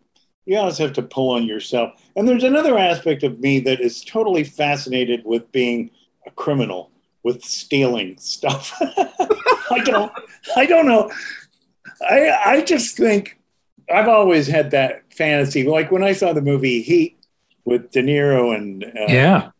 you 0.46 0.58
always 0.58 0.78
have 0.78 0.92
to 0.94 1.02
pull 1.02 1.30
on 1.30 1.46
yourself. 1.46 1.92
And 2.16 2.28
there's 2.28 2.44
another 2.44 2.78
aspect 2.78 3.22
of 3.22 3.40
me 3.40 3.60
that 3.60 3.80
is 3.80 4.04
totally 4.04 4.44
fascinated 4.44 5.22
with 5.24 5.50
being 5.52 5.90
a 6.26 6.30
criminal, 6.30 6.90
with 7.22 7.42
stealing 7.42 8.16
stuff. 8.18 8.72
I 8.80 9.80
don't, 9.84 10.12
I 10.56 10.66
don't 10.66 10.86
know. 10.86 11.10
I, 12.08 12.30
I 12.44 12.60
just 12.62 12.96
think 12.96 13.38
I've 13.92 14.08
always 14.08 14.46
had 14.46 14.70
that 14.72 15.02
fantasy. 15.12 15.64
Like 15.64 15.90
when 15.90 16.04
I 16.04 16.12
saw 16.12 16.32
the 16.32 16.42
movie 16.42 16.82
Heat 16.82 17.16
with 17.64 17.90
De 17.90 18.02
Niro 18.02 18.54
and, 18.54 18.84
uh, 18.84 19.06
yeah. 19.08 19.50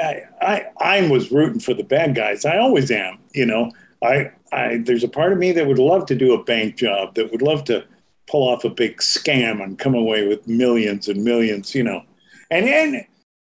I, 0.00 0.22
I 0.42 0.66
I 0.78 1.08
was 1.08 1.32
rooting 1.32 1.60
for 1.60 1.72
the 1.72 1.84
bad 1.84 2.14
guys. 2.14 2.44
I 2.44 2.58
always 2.58 2.90
am, 2.90 3.18
you 3.32 3.46
know. 3.46 3.72
I, 4.02 4.30
I, 4.52 4.78
there's 4.84 5.04
a 5.04 5.08
part 5.08 5.32
of 5.32 5.38
me 5.38 5.52
that 5.52 5.66
would 5.66 5.78
love 5.78 6.04
to 6.06 6.14
do 6.14 6.34
a 6.34 6.44
bank 6.44 6.76
job, 6.76 7.14
that 7.14 7.32
would 7.32 7.40
love 7.40 7.64
to 7.64 7.84
pull 8.28 8.48
off 8.48 8.64
a 8.64 8.70
big 8.70 8.98
scam 8.98 9.62
and 9.62 9.78
come 9.78 9.94
away 9.94 10.26
with 10.26 10.46
millions 10.48 11.08
and 11.08 11.22
millions, 11.22 11.74
you 11.74 11.82
know. 11.82 12.02
And 12.50 12.66
then 12.66 13.06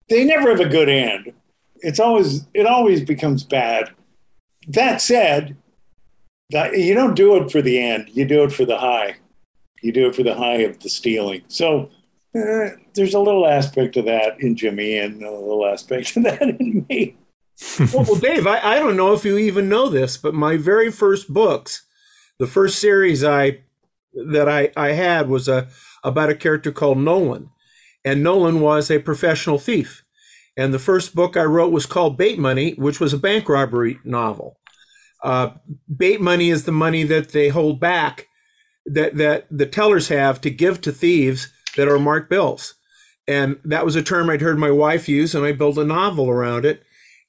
they 0.09 0.25
never 0.25 0.51
have 0.51 0.61
a 0.61 0.69
good 0.69 0.89
end. 0.89 1.33
It's 1.77 2.01
always, 2.01 2.47
it 2.55 2.67
always 2.67 3.03
becomes 3.03 3.45
bad. 3.45 3.91
That 4.69 5.01
said, 5.01 5.57
that 6.51 6.79
you 6.79 6.95
don't 6.95 7.15
do 7.15 7.37
it 7.37 7.51
for 7.51 7.63
the 7.63 7.79
end. 7.79 8.09
You 8.13 8.25
do 8.25 8.43
it 8.45 8.53
for 8.53 8.65
the 8.65 8.79
high. 8.79 9.17
You 9.83 9.93
do 9.93 10.09
it 10.09 10.17
for 10.17 10.23
the 10.23 10.35
high 10.35 10.63
of 10.63 10.81
the 10.81 10.89
stealing. 10.89 11.43
So 11.49 11.91
uh, 12.35 12.71
there's 12.95 13.15
a 13.15 13.21
little 13.21 13.47
aspect 13.47 13.97
of 13.97 14.07
that 14.07 14.41
in 14.41 14.57
Jimmy 14.57 14.99
and 14.99 15.23
a 15.23 15.31
little 15.31 15.67
aspect 15.67 16.17
of 16.17 16.23
that 16.25 16.43
in 16.43 16.87
me 16.89 17.17
well, 17.93 18.05
well, 18.05 18.15
Dave, 18.15 18.47
I, 18.47 18.61
I 18.61 18.79
don't 18.79 18.97
know 18.97 19.13
if 19.13 19.25
you 19.25 19.37
even 19.37 19.69
know 19.69 19.89
this, 19.89 20.17
but 20.17 20.35
my 20.35 20.57
very 20.57 20.91
first 20.91 21.33
books, 21.33 21.85
the 22.39 22.47
first 22.47 22.79
series 22.79 23.25
I 23.25 23.61
that 24.27 24.49
I, 24.49 24.71
I 24.77 24.93
had 24.93 25.29
was 25.29 25.49
a 25.49 25.69
about 26.05 26.31
a 26.31 26.35
character 26.35 26.73
called 26.73 26.99
Nolan. 26.99 27.51
And 28.05 28.23
Nolan 28.23 28.61
was 28.61 28.91
a 28.91 29.01
professional 29.01 29.59
thief. 29.59 30.05
And 30.57 30.73
the 30.73 30.79
first 30.79 31.15
book 31.15 31.37
I 31.37 31.45
wrote 31.45 31.73
was 31.73 31.87
called 31.87 32.17
Bait 32.17 32.39
Money, 32.39 32.73
which 32.73 33.01
was 33.01 33.13
a 33.13 33.19
bank 33.19 33.49
robbery 33.49 33.99
novel. 34.05 34.59
Uh, 35.23 35.51
bait 35.95 36.21
money 36.21 36.51
is 36.51 36.65
the 36.65 36.73
money 36.73 37.03
that 37.03 37.31
they 37.31 37.49
hold 37.49 37.81
back, 37.81 38.29
that, 38.87 39.17
that 39.17 39.47
the 39.51 39.67
tellers 39.67 40.09
have 40.09 40.41
to 40.41 40.51
give 40.51 40.81
to 40.81 40.93
thieves 40.93 41.53
that 41.77 41.89
are 41.89 41.99
marked 41.99 42.31
bills. 42.31 42.75
And 43.27 43.59
that 43.65 43.85
was 43.85 43.97
a 43.97 44.03
term 44.03 44.31
I'd 44.31 44.41
heard 44.41 44.59
my 44.59 44.71
wife 44.71 45.09
use, 45.09 45.35
and 45.35 45.45
I 45.45 45.53
built 45.53 45.77
a 45.77 45.85
novel 45.85 46.31
around 46.31 46.65
it 46.65 46.83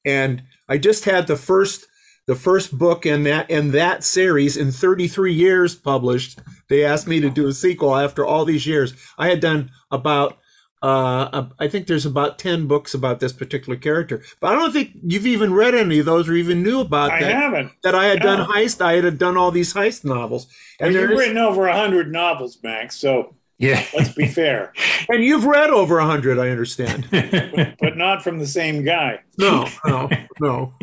and 0.06 0.44
I 0.68 0.78
just 0.78 1.06
had 1.06 1.28
the 1.28 1.36
first 1.36 1.88
the 2.30 2.36
first 2.36 2.78
book 2.78 3.08
in 3.08 3.24
that 3.24 3.50
in 3.50 3.72
that 3.72 4.04
series 4.04 4.56
in 4.56 4.72
33 4.72 5.34
years 5.34 5.74
published. 5.74 6.38
They 6.70 6.86
asked 6.86 7.08
me 7.08 7.20
to 7.22 7.30
do 7.32 7.48
a 7.48 7.54
sequel 7.54 7.96
after 7.96 8.24
all 8.24 8.46
these 8.46 8.68
years. 8.68 8.94
I 9.18 9.30
had 9.30 9.40
done 9.40 9.72
about 9.90 10.38
uh, 10.84 11.48
I 11.58 11.68
think 11.68 11.88
there's 11.88 12.06
about 12.06 12.38
10 12.38 12.68
books 12.68 12.94
about 12.94 13.20
this 13.20 13.34
particular 13.34 13.78
character, 13.78 14.22
but 14.40 14.54
I 14.54 14.60
don't 14.60 14.72
think 14.72 14.92
you've 15.02 15.26
even 15.26 15.54
read 15.54 15.74
any 15.74 15.98
of 15.98 16.06
those 16.06 16.30
or 16.30 16.34
even 16.36 16.62
knew 16.62 16.82
about 16.82 17.12
I 17.12 17.22
that. 17.22 17.32
haven't. 17.34 17.72
That 17.82 17.96
I 17.96 18.06
had 18.06 18.20
no. 18.20 18.38
done 18.38 18.48
heist. 18.48 18.80
I 18.80 18.94
had 18.94 19.18
done 19.18 19.36
all 19.36 19.50
these 19.50 19.74
heist 19.74 20.06
novels. 20.06 20.46
And 20.80 20.94
you've 20.94 21.10
written 21.10 21.40
over 21.40 21.68
hundred 21.68 22.12
novels, 22.12 22.60
Max. 22.62 22.96
So 22.96 23.36
yeah. 23.60 23.84
Let's 23.94 24.14
be 24.14 24.28
fair. 24.28 24.74
and 25.10 25.24
you've 25.24 25.46
read 25.46 25.70
over 25.70 26.00
hundred, 26.00 26.40
I 26.40 26.50
understand. 26.50 27.08
but, 27.12 27.76
but, 27.80 27.98
not 27.98 28.24
from 28.24 28.40
the 28.40 28.48
same 28.48 28.84
guy. 28.84 29.20
No, 29.38 29.68
no, 29.86 30.10
no. 30.40 30.74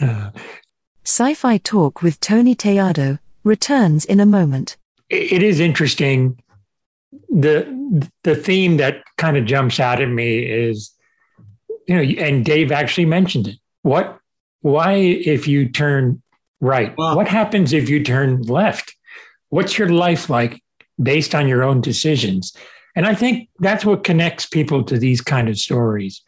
Uh, 0.00 0.30
Sci-fi 1.04 1.58
Talk 1.58 2.02
with 2.02 2.20
Tony 2.20 2.54
Tellado 2.54 3.18
returns 3.42 4.04
in 4.04 4.20
a 4.20 4.26
moment. 4.26 4.76
It 5.10 5.42
is 5.42 5.60
interesting. 5.60 6.40
The 7.28 8.08
the 8.22 8.34
theme 8.34 8.78
that 8.78 9.02
kind 9.18 9.36
of 9.36 9.44
jumps 9.44 9.78
out 9.78 10.00
at 10.00 10.08
me 10.08 10.38
is, 10.38 10.92
you 11.86 11.94
know, 11.94 12.22
and 12.22 12.44
Dave 12.44 12.72
actually 12.72 13.06
mentioned 13.06 13.48
it. 13.48 13.58
What 13.82 14.18
why 14.62 14.94
if 14.94 15.46
you 15.46 15.68
turn 15.68 16.22
right? 16.60 16.96
Wow. 16.96 17.16
What 17.16 17.28
happens 17.28 17.72
if 17.72 17.88
you 17.88 18.02
turn 18.02 18.42
left? 18.42 18.96
What's 19.50 19.78
your 19.78 19.90
life 19.90 20.30
like 20.30 20.64
based 21.02 21.34
on 21.34 21.48
your 21.48 21.62
own 21.62 21.80
decisions. 21.80 22.56
And 22.96 23.06
I 23.06 23.14
think 23.14 23.48
that's 23.58 23.84
what 23.84 24.04
connects 24.04 24.46
people 24.46 24.84
to 24.84 24.98
these 24.98 25.20
kind 25.20 25.48
of 25.48 25.58
stories. 25.58 26.22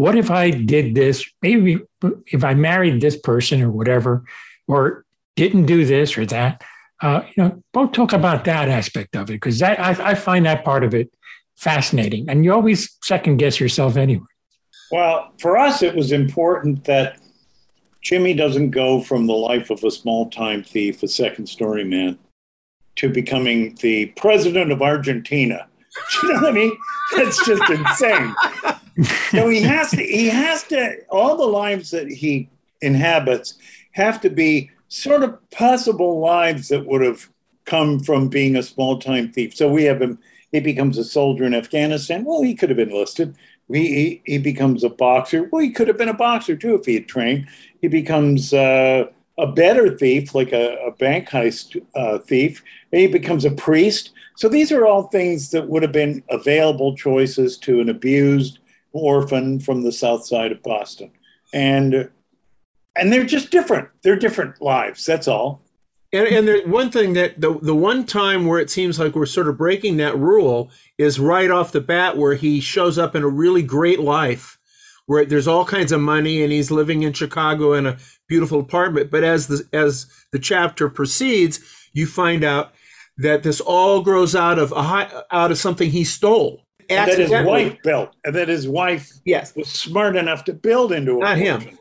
What 0.00 0.16
if 0.16 0.30
I 0.30 0.48
did 0.48 0.94
this? 0.94 1.30
Maybe 1.42 1.78
if 2.26 2.42
I 2.42 2.54
married 2.54 3.02
this 3.02 3.18
person 3.18 3.60
or 3.60 3.70
whatever, 3.70 4.24
or 4.66 5.04
didn't 5.36 5.66
do 5.66 5.84
this 5.84 6.16
or 6.16 6.24
that. 6.24 6.64
Uh, 7.02 7.20
you 7.36 7.42
know, 7.42 7.62
both 7.74 7.92
talk 7.92 8.14
about 8.14 8.46
that 8.46 8.70
aspect 8.70 9.14
of 9.14 9.28
it 9.28 9.34
because 9.34 9.60
I, 9.60 9.74
I 9.74 10.14
find 10.14 10.46
that 10.46 10.64
part 10.64 10.84
of 10.84 10.94
it 10.94 11.12
fascinating. 11.56 12.30
And 12.30 12.46
you 12.46 12.52
always 12.54 12.96
second 13.02 13.36
guess 13.36 13.60
yourself 13.60 13.98
anyway. 13.98 14.24
Well, 14.90 15.34
for 15.38 15.58
us, 15.58 15.82
it 15.82 15.94
was 15.94 16.12
important 16.12 16.84
that 16.84 17.18
Jimmy 18.00 18.32
doesn't 18.32 18.70
go 18.70 19.02
from 19.02 19.26
the 19.26 19.34
life 19.34 19.68
of 19.68 19.84
a 19.84 19.90
small 19.90 20.30
time 20.30 20.64
thief, 20.64 21.02
a 21.02 21.08
second 21.08 21.46
story 21.46 21.84
man, 21.84 22.18
to 22.96 23.10
becoming 23.10 23.74
the 23.82 24.06
president 24.16 24.72
of 24.72 24.80
Argentina. 24.80 25.68
you 26.22 26.32
know 26.32 26.40
what 26.40 26.52
I 26.52 26.52
mean? 26.52 26.74
That's 27.16 27.46
just 27.46 27.68
insane. 27.68 28.34
So 29.30 29.48
he 29.48 29.60
has 29.62 29.90
to, 29.90 30.02
he 30.02 30.28
has 30.28 30.64
to, 30.64 30.96
all 31.08 31.36
the 31.36 31.44
lives 31.44 31.90
that 31.90 32.08
he 32.08 32.48
inhabits 32.80 33.54
have 33.92 34.20
to 34.20 34.30
be 34.30 34.70
sort 34.88 35.22
of 35.22 35.50
possible 35.50 36.20
lives 36.20 36.68
that 36.68 36.86
would 36.86 37.02
have 37.02 37.28
come 37.64 38.00
from 38.00 38.28
being 38.28 38.56
a 38.56 38.62
small 38.62 38.98
time 38.98 39.30
thief. 39.30 39.54
So 39.54 39.68
we 39.68 39.84
have 39.84 40.02
him, 40.02 40.18
he 40.52 40.60
becomes 40.60 40.98
a 40.98 41.04
soldier 41.04 41.44
in 41.44 41.54
Afghanistan. 41.54 42.24
Well, 42.24 42.42
he 42.42 42.54
could 42.54 42.70
have 42.70 42.78
enlisted. 42.78 43.36
He, 43.68 44.20
he, 44.24 44.38
becomes 44.38 44.82
a 44.82 44.88
boxer. 44.88 45.44
Well, 45.44 45.62
he 45.62 45.70
could 45.70 45.86
have 45.86 45.96
been 45.96 46.08
a 46.08 46.14
boxer 46.14 46.56
too 46.56 46.74
if 46.74 46.86
he 46.86 46.94
had 46.94 47.06
trained. 47.06 47.46
He 47.80 47.86
becomes 47.86 48.52
uh, 48.52 49.04
a 49.38 49.46
better 49.46 49.96
thief, 49.96 50.34
like 50.34 50.52
a, 50.52 50.76
a 50.84 50.90
bank 50.90 51.28
heist 51.28 51.80
uh, 51.94 52.18
thief. 52.18 52.64
And 52.90 53.00
he 53.00 53.06
becomes 53.06 53.44
a 53.44 53.52
priest. 53.52 54.10
So 54.34 54.48
these 54.48 54.72
are 54.72 54.86
all 54.86 55.04
things 55.04 55.50
that 55.52 55.68
would 55.68 55.82
have 55.82 55.92
been 55.92 56.24
available 56.30 56.96
choices 56.96 57.56
to 57.58 57.80
an 57.80 57.88
abused 57.88 58.58
orphan 58.92 59.60
from 59.60 59.82
the 59.82 59.92
south 59.92 60.26
side 60.26 60.52
of 60.52 60.62
Boston. 60.62 61.10
And 61.52 62.10
and 62.96 63.12
they're 63.12 63.24
just 63.24 63.50
different. 63.50 63.88
They're 64.02 64.16
different 64.16 64.60
lives. 64.60 65.06
That's 65.06 65.28
all. 65.28 65.62
And, 66.12 66.26
and 66.26 66.48
there's 66.48 66.66
one 66.66 66.90
thing 66.90 67.12
that 67.14 67.40
the 67.40 67.58
the 67.60 67.74
one 67.74 68.04
time 68.04 68.46
where 68.46 68.58
it 68.58 68.70
seems 68.70 68.98
like 68.98 69.14
we're 69.14 69.26
sort 69.26 69.48
of 69.48 69.56
breaking 69.56 69.96
that 69.98 70.18
rule 70.18 70.70
is 70.98 71.20
right 71.20 71.50
off 71.50 71.72
the 71.72 71.80
bat 71.80 72.16
where 72.16 72.34
he 72.34 72.60
shows 72.60 72.98
up 72.98 73.14
in 73.14 73.22
a 73.22 73.28
really 73.28 73.62
great 73.62 74.00
life 74.00 74.58
where 75.06 75.24
there's 75.24 75.48
all 75.48 75.64
kinds 75.64 75.92
of 75.92 76.00
money 76.00 76.42
and 76.42 76.52
he's 76.52 76.70
living 76.70 77.02
in 77.02 77.12
Chicago 77.12 77.72
in 77.72 77.86
a 77.86 77.96
beautiful 78.28 78.60
apartment. 78.60 79.10
But 79.10 79.24
as 79.24 79.46
the 79.46 79.68
as 79.72 80.06
the 80.32 80.38
chapter 80.38 80.88
proceeds, 80.88 81.60
you 81.92 82.06
find 82.06 82.44
out 82.44 82.72
that 83.18 83.42
this 83.42 83.60
all 83.60 84.02
grows 84.02 84.34
out 84.34 84.58
of 84.58 84.72
a 84.72 85.24
out 85.30 85.50
of 85.50 85.58
something 85.58 85.90
he 85.90 86.04
stole. 86.04 86.64
And 86.90 87.10
that 87.10 87.18
his 87.18 87.30
wife 87.30 87.76
built, 87.82 88.14
and 88.24 88.34
that 88.34 88.48
his 88.48 88.68
wife 88.68 89.12
yes. 89.24 89.54
was 89.54 89.68
smart 89.68 90.16
enough 90.16 90.44
to 90.44 90.52
build 90.52 90.92
into 90.92 91.18
a 91.18 91.20
not 91.20 91.38
him. 91.38 91.78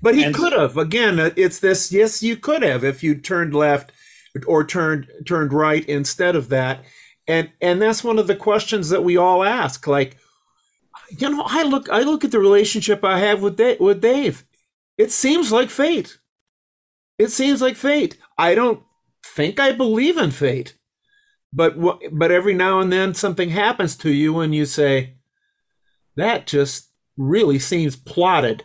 But 0.00 0.14
he 0.14 0.24
and 0.24 0.34
could 0.34 0.52
have. 0.52 0.76
Again, 0.76 1.18
uh, 1.18 1.30
it's 1.36 1.58
this. 1.58 1.90
Yes, 1.90 2.22
you 2.22 2.36
could 2.36 2.62
have 2.62 2.84
if 2.84 3.02
you 3.02 3.16
turned 3.16 3.54
left 3.54 3.92
or 4.46 4.64
turned 4.64 5.08
turned 5.26 5.52
right 5.52 5.84
instead 5.86 6.36
of 6.36 6.48
that. 6.50 6.84
And 7.26 7.50
and 7.60 7.82
that's 7.82 8.04
one 8.04 8.18
of 8.18 8.26
the 8.26 8.36
questions 8.36 8.88
that 8.90 9.02
we 9.02 9.16
all 9.16 9.42
ask. 9.42 9.86
Like, 9.86 10.16
you 11.10 11.28
know, 11.28 11.42
I 11.44 11.62
look 11.62 11.88
I 11.88 12.00
look 12.00 12.24
at 12.24 12.30
the 12.30 12.38
relationship 12.38 13.04
I 13.04 13.18
have 13.18 13.42
with 13.42 13.56
Dave, 13.56 13.80
with 13.80 14.00
Dave. 14.00 14.44
It 14.98 15.10
seems 15.10 15.50
like 15.50 15.70
fate. 15.70 16.18
It 17.18 17.30
seems 17.30 17.60
like 17.62 17.76
fate. 17.76 18.16
I 18.38 18.54
don't 18.54 18.82
think 19.24 19.58
I 19.58 19.72
believe 19.72 20.18
in 20.18 20.30
fate, 20.30 20.76
but 21.56 21.76
but 22.12 22.30
every 22.30 22.54
now 22.54 22.80
and 22.80 22.92
then 22.92 23.14
something 23.14 23.50
happens 23.50 23.96
to 23.96 24.10
you 24.10 24.40
and 24.40 24.54
you 24.54 24.66
say, 24.66 25.14
that 26.14 26.46
just 26.46 26.90
really 27.16 27.58
seems 27.58 27.96
plotted 27.96 28.62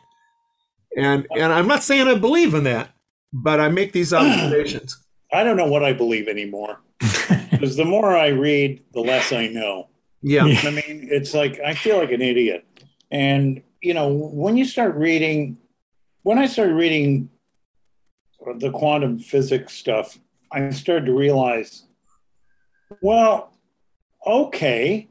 and 0.95 1.27
and 1.31 1.53
I'm 1.53 1.67
not 1.67 1.83
saying 1.83 2.07
I 2.07 2.15
believe 2.15 2.53
in 2.53 2.63
that, 2.65 2.89
but 3.31 3.60
I 3.60 3.69
make 3.69 3.93
these 3.93 4.13
observations. 4.13 4.98
I 5.31 5.43
don't 5.43 5.57
know 5.57 5.67
what 5.67 5.83
I 5.83 5.93
believe 5.93 6.27
anymore. 6.27 6.81
Because 7.51 7.75
the 7.75 7.86
more 7.86 8.17
I 8.17 8.29
read, 8.29 8.81
the 8.91 9.01
less 9.01 9.31
I 9.31 9.45
know. 9.45 9.89
Yeah. 10.24 10.45
I 10.45 10.71
mean, 10.71 11.07
it's 11.12 11.36
like 11.36 11.60
I 11.60 11.75
feel 11.75 12.00
like 12.00 12.12
an 12.12 12.21
idiot. 12.21 12.65
And 13.12 13.62
you 13.81 13.93
know, 13.93 14.07
when 14.07 14.57
you 14.57 14.65
start 14.65 14.95
reading 14.95 15.57
when 16.24 16.39
I 16.39 16.48
started 16.48 16.74
reading 16.74 17.29
the 18.57 18.71
quantum 18.71 19.19
physics 19.19 19.74
stuff, 19.74 20.17
I 20.51 20.71
started 20.71 21.05
to 21.05 21.13
realize, 21.13 21.83
well, 23.01 23.53
okay, 24.25 25.07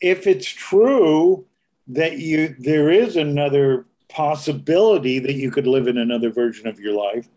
if 0.00 0.26
it's 0.26 0.48
true 0.48 1.44
that 1.88 2.18
you 2.18 2.54
there 2.58 2.90
is 2.90 3.16
another 3.16 3.86
possibility 4.08 5.18
that 5.18 5.34
you 5.34 5.50
could 5.50 5.66
live 5.66 5.88
in 5.88 5.98
another 5.98 6.30
version 6.30 6.66
of 6.66 6.78
your 6.80 6.94
life, 6.94 7.28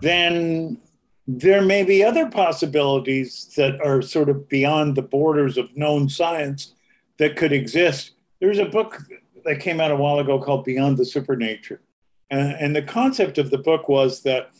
then 0.00 0.78
there 1.26 1.62
may 1.62 1.82
be 1.82 2.04
other 2.04 2.28
possibilities 2.28 3.52
that 3.56 3.80
are 3.80 4.02
sort 4.02 4.28
of 4.28 4.48
beyond 4.48 4.94
the 4.94 5.02
borders 5.02 5.56
of 5.56 5.74
known 5.76 6.08
science 6.08 6.74
that 7.18 7.36
could 7.36 7.52
exist. 7.52 8.12
There's 8.40 8.58
a 8.58 8.66
book 8.66 9.00
that 9.44 9.60
came 9.60 9.80
out 9.80 9.90
a 9.90 9.96
while 9.96 10.18
ago 10.18 10.38
called 10.38 10.64
Beyond 10.64 10.98
the 10.98 11.04
Supernature. 11.04 11.80
And, 12.30 12.52
and 12.52 12.76
the 12.76 12.82
concept 12.82 13.38
of 13.38 13.50
the 13.50 13.58
book 13.58 13.88
was 13.88 14.22
that 14.22 14.50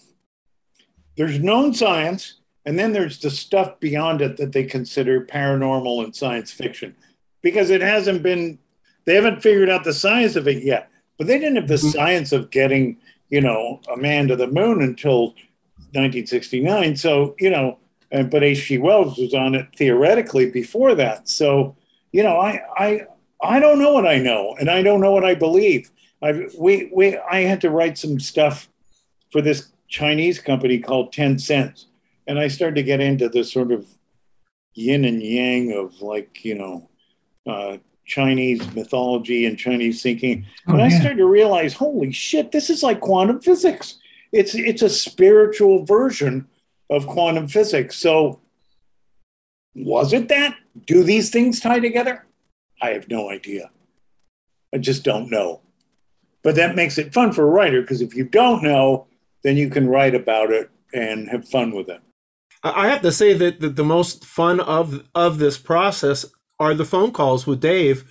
there's 1.17 1.39
known 1.39 1.75
science, 1.75 2.41
and 2.67 2.79
then 2.79 2.93
there's 2.93 3.19
the 3.19 3.31
stuff 3.31 3.79
beyond 3.81 4.23
it 4.23 4.37
that 4.39 4.53
they 4.53 4.65
consider 4.65 5.25
paranormal 5.25 6.05
and 6.05 6.17
science 6.17 6.51
fiction 6.51 6.95
because 7.43 7.71
it 7.71 7.83
hasn't 7.83 8.23
been, 8.23 8.59
they 9.05 9.15
haven't 9.15 9.43
figured 9.43 9.69
out 9.69 9.85
the 9.85 9.93
science 9.93 10.35
of 10.37 10.49
it 10.49 10.65
yet. 10.65 10.91
But 11.19 11.27
they 11.27 11.39
didn't 11.39 11.57
have 11.57 11.69
the 11.69 11.75
mm-hmm. 11.75 11.89
science 11.89 12.33
of 12.33 12.51
getting, 12.51 12.97
you 13.29 13.41
know, 13.41 13.81
a 13.93 13.97
man 13.97 14.29
to 14.29 14.37
the 14.37 14.47
moon 14.47 14.83
until 14.83 15.35
1969. 15.93 16.97
So, 16.97 17.37
you 17.39 17.51
know, 17.51 17.79
and, 18.11 18.31
but 18.31 18.43
H.G. 18.43 18.79
Wells 18.79 19.19
was 19.19 19.35
on 19.35 19.55
it 19.55 19.69
theoretically 19.77 20.51
before 20.51 20.95
that. 20.95 21.29
So, 21.29 21.77
you 22.13 22.23
know, 22.23 22.39
I, 22.39 22.63
I, 22.77 23.01
I 23.43 23.61
don't 23.61 23.79
know 23.79 23.93
what 23.93 24.07
I 24.07 24.19
know, 24.19 24.57
and 24.59 24.71
I 24.71 24.83
don't 24.83 25.01
know 25.01 25.13
what 25.13 25.25
I 25.25 25.35
believe. 25.35 25.91
I, 26.23 26.47
we, 26.59 26.91
we, 26.95 27.19
I 27.19 27.41
had 27.41 27.61
to 27.63 27.71
write 27.71 27.99
some 27.99 28.19
stuff 28.19 28.69
for 29.31 29.43
this 29.43 29.69
Chinese 29.89 30.39
company 30.39 30.79
called 30.79 31.13
Tencent, 31.13 31.85
and 32.27 32.39
I 32.39 32.49
started 32.49 32.77
to 32.77 32.83
get 32.83 33.01
into 33.01 33.29
the 33.29 33.45
sort 33.45 33.73
of 33.73 33.87
yin 34.75 35.05
and 35.05 35.23
yang 35.23 35.73
of 35.73 36.01
like, 36.01 36.45
you 36.45 36.55
know, 36.55 36.89
uh, 37.47 37.79
Chinese 38.07 38.75
mythology 38.75 39.47
and 39.47 39.59
Chinese 39.59 40.03
thinking. 40.03 40.47
Oh, 40.69 40.75
and 40.75 40.83
I 40.83 40.89
started 40.89 41.19
to 41.19 41.27
realize, 41.27 41.73
holy 41.75 42.13
shit, 42.13 42.53
this 42.53 42.71
is 42.71 42.83
like 42.83 43.01
quantum 43.01 43.41
physics. 43.41 43.99
It's 44.33 44.55
it's 44.55 44.83
a 44.83 44.89
spiritual 44.89 45.85
version 45.85 46.47
of 46.91 47.07
quantum 47.07 47.49
physics. 47.49 47.97
So 47.97 48.41
was 49.75 50.13
it 50.13 50.29
that? 50.29 50.57
Do 50.87 51.03
these 51.03 51.31
things 51.31 51.61
tie 51.61 51.81
together? 51.81 52.27
I 52.83 52.91
have 52.91 53.09
no 53.09 53.31
idea. 53.31 53.71
I 54.75 54.79
just 54.79 55.05
don't 55.05 55.31
know. 55.31 55.61
But 56.43 56.57
that 56.57 56.77
makes 56.77 56.99
it 56.99 57.15
fun 57.15 57.33
for 57.33 57.43
a 57.43 57.51
writer 57.51 57.81
because 57.81 58.03
if 58.03 58.15
you 58.15 58.25
don't 58.25 58.63
know, 58.63 59.07
then 59.43 59.57
you 59.57 59.71
can 59.71 59.89
write 59.89 60.15
about 60.15 60.51
it 60.51 60.71
and 60.93 61.29
have 61.29 61.49
fun 61.49 61.75
with 61.75 61.89
it. 61.89 62.01
I 62.65 62.89
have 62.89 63.03
to 63.03 63.13
say 63.13 63.35
that 63.35 63.61
the, 63.61 63.69
the 63.69 63.85
most 63.85 64.25
fun 64.25 64.59
of 64.61 65.07
of 65.15 65.39
this 65.39 65.59
process 65.59 66.25
are 66.59 66.75
the 66.75 66.85
phone 66.85 67.13
calls 67.13 67.47
with 67.47 67.61
Dave 67.61 68.05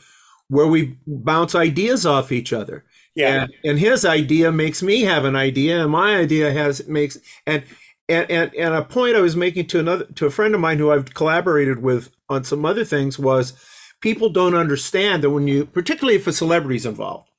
where 0.47 0.67
we 0.67 0.97
bounce 1.07 1.55
ideas 1.55 2.05
off 2.05 2.31
each 2.31 2.53
other. 2.53 2.83
Yeah. 3.15 3.43
And, 3.43 3.53
and, 3.63 3.79
his 3.79 4.05
idea 4.05 4.51
makes 4.51 4.83
me 4.83 5.01
have 5.01 5.23
an 5.25 5.35
idea 5.35 5.81
and 5.81 5.91
my 5.91 6.15
idea 6.15 6.51
has 6.51 6.87
makes 6.87 7.17
and 7.45 7.63
and, 8.09 8.29
and 8.29 8.53
and 8.55 8.73
a 8.73 8.83
point 8.83 9.15
I 9.15 9.21
was 9.21 9.35
making 9.35 9.67
to 9.67 9.79
another 9.79 10.05
to 10.05 10.25
a 10.25 10.31
friend 10.31 10.53
of 10.53 10.61
mine 10.61 10.77
who 10.77 10.91
I've 10.91 11.13
collaborated 11.13 11.81
with 11.81 12.09
on 12.29 12.43
some 12.43 12.65
other 12.65 12.83
things 12.83 13.17
was 13.17 13.53
people 14.01 14.29
don't 14.29 14.55
understand 14.55 15.23
that 15.23 15.29
when 15.29 15.47
you 15.47 15.65
particularly 15.65 16.17
if 16.17 16.27
a 16.27 16.33
celebrity's 16.33 16.85
involved 16.85 17.29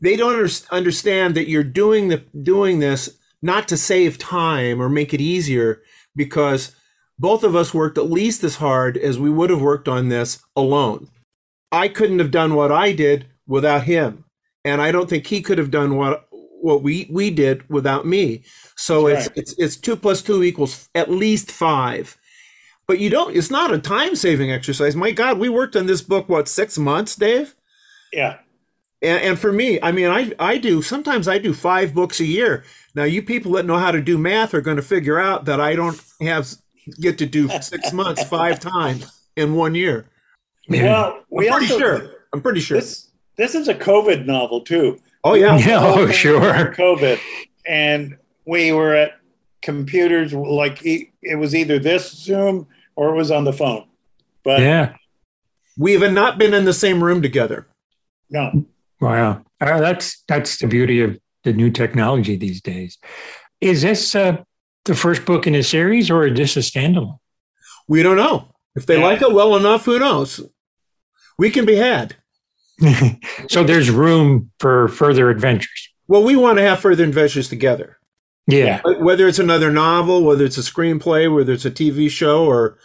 they 0.00 0.16
don't 0.16 0.34
under, 0.34 0.50
understand 0.70 1.34
that 1.34 1.48
you're 1.48 1.64
doing 1.64 2.08
the 2.08 2.18
doing 2.42 2.78
this 2.78 3.18
not 3.42 3.66
to 3.68 3.76
save 3.76 4.18
time 4.18 4.80
or 4.80 4.88
make 4.88 5.12
it 5.12 5.20
easier 5.20 5.82
because 6.14 6.74
both 7.18 7.44
of 7.44 7.54
us 7.54 7.72
worked 7.72 7.98
at 7.98 8.10
least 8.10 8.42
as 8.44 8.56
hard 8.56 8.96
as 8.96 9.18
we 9.18 9.30
would 9.30 9.50
have 9.50 9.60
worked 9.60 9.88
on 9.88 10.08
this 10.08 10.42
alone. 10.56 11.08
I 11.70 11.88
couldn't 11.88 12.18
have 12.18 12.30
done 12.30 12.54
what 12.54 12.72
I 12.72 12.92
did 12.92 13.26
without 13.46 13.84
him. 13.84 14.24
And 14.64 14.80
I 14.80 14.92
don't 14.92 15.08
think 15.08 15.26
he 15.26 15.42
could 15.42 15.58
have 15.58 15.70
done 15.70 15.96
what 15.96 16.28
what 16.30 16.82
we 16.82 17.08
we 17.10 17.30
did 17.30 17.68
without 17.68 18.06
me. 18.06 18.42
So 18.76 19.08
it's 19.08 19.26
right. 19.28 19.38
it's 19.38 19.54
it's 19.58 19.76
two 19.76 19.96
plus 19.96 20.22
two 20.22 20.42
equals 20.42 20.88
at 20.94 21.10
least 21.10 21.50
five. 21.50 22.16
But 22.86 23.00
you 23.00 23.10
don't 23.10 23.36
it's 23.36 23.50
not 23.50 23.72
a 23.72 23.78
time 23.78 24.14
saving 24.14 24.52
exercise. 24.52 24.94
My 24.94 25.10
God, 25.10 25.38
we 25.38 25.48
worked 25.48 25.74
on 25.74 25.86
this 25.86 26.02
book, 26.02 26.28
what, 26.28 26.48
six 26.48 26.78
months, 26.78 27.16
Dave? 27.16 27.54
Yeah. 28.12 28.38
And, 29.02 29.22
and 29.22 29.38
for 29.38 29.52
me, 29.52 29.80
I 29.82 29.92
mean, 29.92 30.08
I 30.08 30.32
I 30.38 30.58
do 30.58 30.80
sometimes 30.80 31.28
I 31.28 31.38
do 31.38 31.52
five 31.52 31.92
books 31.94 32.20
a 32.20 32.24
year. 32.24 32.64
Now, 32.94 33.04
you 33.04 33.22
people 33.22 33.52
that 33.52 33.66
know 33.66 33.78
how 33.78 33.90
to 33.90 34.00
do 34.00 34.16
math 34.16 34.54
are 34.54 34.60
going 34.60 34.76
to 34.76 34.82
figure 34.82 35.18
out 35.18 35.44
that 35.46 35.60
I 35.60 35.74
don't 35.74 36.00
have 36.20 36.48
get 37.00 37.18
to 37.18 37.26
do 37.26 37.48
six 37.60 37.92
months 37.92 38.22
five 38.24 38.60
times 38.60 39.26
in 39.36 39.54
one 39.54 39.74
year. 39.74 40.08
Well, 40.68 41.24
we 41.30 41.48
I'm 41.48 41.58
pretty 41.58 41.72
also, 41.72 41.78
sure. 41.78 42.10
I'm 42.32 42.40
pretty 42.40 42.60
sure. 42.60 42.78
This, 42.78 43.10
this 43.36 43.54
is 43.54 43.68
a 43.68 43.74
COVID 43.74 44.26
novel 44.26 44.60
too. 44.60 44.98
Oh 45.24 45.34
yeah. 45.34 45.58
yeah 45.66 45.80
oh 45.82 46.08
sure. 46.10 46.74
COVID, 46.74 47.18
and 47.66 48.16
we 48.46 48.72
were 48.72 48.94
at 48.94 49.18
computers 49.62 50.32
like 50.32 50.80
it 50.84 51.38
was 51.38 51.54
either 51.54 51.78
this 51.78 52.10
Zoom 52.12 52.66
or 52.94 53.10
it 53.10 53.16
was 53.16 53.30
on 53.30 53.44
the 53.44 53.52
phone. 53.52 53.86
But 54.44 54.60
yeah, 54.60 54.96
we 55.76 55.92
have 55.94 56.12
not 56.12 56.38
been 56.38 56.54
in 56.54 56.64
the 56.64 56.72
same 56.72 57.02
room 57.02 57.22
together. 57.22 57.66
No. 58.30 58.66
Wow, 59.02 59.44
uh, 59.60 59.80
that's 59.80 60.22
that's 60.28 60.58
the 60.58 60.68
beauty 60.68 61.00
of 61.02 61.18
the 61.42 61.52
new 61.52 61.70
technology 61.70 62.36
these 62.36 62.60
days. 62.62 62.98
Is 63.60 63.82
this 63.82 64.14
uh, 64.14 64.36
the 64.84 64.94
first 64.94 65.24
book 65.24 65.46
in 65.48 65.56
a 65.56 65.62
series, 65.64 66.08
or 66.08 66.30
just 66.30 66.56
a 66.56 66.60
standalone? 66.60 67.18
We 67.88 68.04
don't 68.04 68.16
know. 68.16 68.54
If 68.76 68.86
they 68.86 68.98
Yeah. 68.98 69.04
like 69.04 69.20
it 69.20 69.32
well 69.32 69.56
enough, 69.56 69.84
who 69.84 69.98
knows? 69.98 70.40
We 71.36 71.50
can 71.50 71.66
be 71.66 71.74
had. 71.74 72.14
so 73.48 73.64
there's 73.64 73.90
room 73.90 74.52
for 74.60 74.86
further 74.88 75.30
adventures. 75.30 75.88
Well, 76.06 76.22
we 76.22 76.36
want 76.36 76.58
to 76.58 76.62
have 76.62 76.78
further 76.80 77.04
adventures 77.04 77.48
together. 77.48 77.98
Yeah. 78.46 78.80
Whether 78.84 79.26
it's 79.28 79.38
another 79.38 79.70
novel, 79.72 80.22
whether 80.24 80.44
it's 80.44 80.58
a 80.58 80.62
screenplay, 80.62 81.32
whether 81.32 81.52
it's 81.52 81.64
a 81.64 81.70
TV 81.70 82.08
show, 82.08 82.44
or 82.46 82.78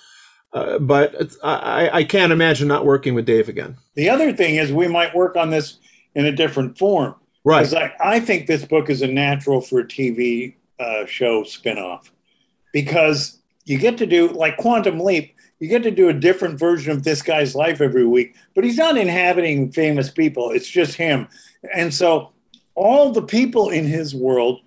uh, 0.54 0.80
but 0.80 1.14
it's, 1.20 1.38
I, 1.44 1.90
I 1.92 2.04
can't 2.04 2.32
imagine 2.32 2.68
not 2.68 2.86
working 2.86 3.14
with 3.14 3.26
Dave 3.26 3.50
again. 3.50 3.78
The 3.96 4.10
other 4.10 4.34
thing 4.34 4.56
is 4.56 4.72
we 4.72 4.88
might 4.88 5.14
work 5.16 5.36
on 5.36 5.50
this 5.52 5.78
in 6.18 6.26
a 6.26 6.32
different 6.32 6.78
form. 6.78 7.16
Right. 7.46 7.60
Because 7.60 7.76
I, 7.76 7.94
I 8.00 8.20
think 8.20 8.48
this 8.48 8.66
book 8.66 8.90
is 8.90 9.02
a 9.04 9.08
natural 9.08 9.62
for 9.62 9.80
a 9.80 9.86
TV 9.86 10.56
uh, 10.80 11.06
show 11.06 11.44
spinoff 11.44 12.10
because 12.74 13.40
you 13.66 13.78
get 13.78 13.98
to 14.00 14.06
do, 14.06 14.30
like 14.30 14.58
Quantum 14.58 15.00
Leap, 15.00 15.34
you 15.60 15.70
get 15.70 15.84
to 15.84 15.92
do 15.92 16.10
a 16.10 16.14
different 16.14 16.60
version 16.60 16.92
of 16.92 17.04
this 17.04 17.22
guy's 17.22 17.56
life 17.56 17.82
every 17.82 18.06
week, 18.06 18.36
but 18.56 18.64
he's 18.64 18.78
not 18.78 18.98
inhabiting 18.98 19.72
famous 19.72 20.10
people. 20.10 20.52
It's 20.52 20.68
just 20.68 20.96
him. 20.96 21.28
And 21.74 21.94
so 21.94 22.32
all 22.74 23.12
the 23.12 23.22
people 23.22 23.70
in 23.70 23.86
his 23.86 24.14
world 24.16 24.62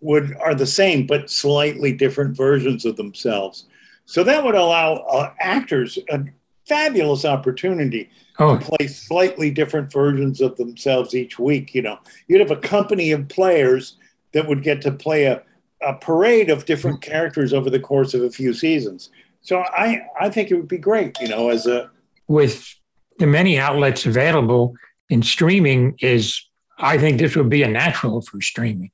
would 0.00 0.34
are 0.36 0.54
the 0.54 0.66
same, 0.66 1.06
but 1.06 1.30
slightly 1.30 1.92
different 1.92 2.36
versions 2.36 2.84
of 2.84 2.96
themselves. 2.96 3.66
So 4.06 4.24
that 4.24 4.42
would 4.42 4.54
allow 4.54 4.94
uh, 4.94 5.32
actors 5.38 5.98
a 6.10 6.24
fabulous 6.66 7.24
opportunity 7.24 8.10
Oh, 8.38 8.58
play 8.58 8.88
slightly 8.88 9.50
different 9.50 9.92
versions 9.92 10.40
of 10.40 10.56
themselves 10.56 11.14
each 11.14 11.38
week. 11.38 11.74
You 11.74 11.82
know, 11.82 11.98
you'd 12.26 12.40
have 12.40 12.50
a 12.50 12.56
company 12.56 13.12
of 13.12 13.28
players 13.28 13.96
that 14.32 14.48
would 14.48 14.62
get 14.62 14.82
to 14.82 14.90
play 14.90 15.26
a, 15.26 15.42
a 15.82 15.94
parade 15.94 16.50
of 16.50 16.64
different 16.64 17.00
characters 17.00 17.52
over 17.52 17.70
the 17.70 17.78
course 17.78 18.12
of 18.12 18.22
a 18.22 18.30
few 18.30 18.52
seasons. 18.52 19.10
So 19.42 19.60
I, 19.60 20.06
I 20.20 20.30
think 20.30 20.50
it 20.50 20.54
would 20.56 20.68
be 20.68 20.78
great, 20.78 21.16
you 21.20 21.28
know, 21.28 21.50
as 21.50 21.66
a 21.66 21.90
with 22.26 22.74
the 23.18 23.26
many 23.26 23.58
outlets 23.58 24.06
available 24.06 24.74
in 25.08 25.22
streaming, 25.22 25.96
is 26.00 26.44
I 26.78 26.98
think 26.98 27.18
this 27.18 27.36
would 27.36 27.50
be 27.50 27.62
a 27.62 27.68
natural 27.68 28.22
for 28.22 28.40
streaming. 28.40 28.90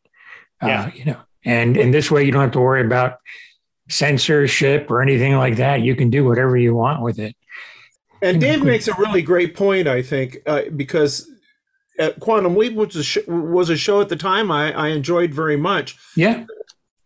Yeah. 0.62 0.82
Uh, 0.82 0.90
you 0.94 1.04
know, 1.06 1.16
and 1.44 1.76
in 1.76 1.90
this 1.90 2.10
way, 2.10 2.24
you 2.24 2.32
don't 2.32 2.42
have 2.42 2.50
to 2.52 2.60
worry 2.60 2.84
about 2.84 3.18
censorship 3.88 4.90
or 4.90 5.00
anything 5.00 5.36
like 5.36 5.56
that. 5.56 5.80
You 5.80 5.96
can 5.96 6.10
do 6.10 6.24
whatever 6.24 6.56
you 6.56 6.74
want 6.74 7.02
with 7.02 7.18
it. 7.18 7.34
And 8.22 8.40
Dave 8.40 8.62
makes 8.62 8.88
a 8.88 8.94
really 8.94 9.22
great 9.22 9.54
point, 9.54 9.88
I 9.88 10.02
think, 10.02 10.38
uh, 10.46 10.62
because 10.76 11.28
uh, 11.98 12.10
Quantum 12.20 12.56
Leap 12.56 12.74
was 12.74 12.96
a, 12.96 13.02
sh- 13.02 13.26
was 13.26 13.70
a 13.70 13.76
show 13.76 14.00
at 14.00 14.08
the 14.08 14.16
time 14.16 14.50
I, 14.50 14.72
I 14.72 14.88
enjoyed 14.88 15.32
very 15.32 15.56
much. 15.56 15.98
Yeah. 16.16 16.44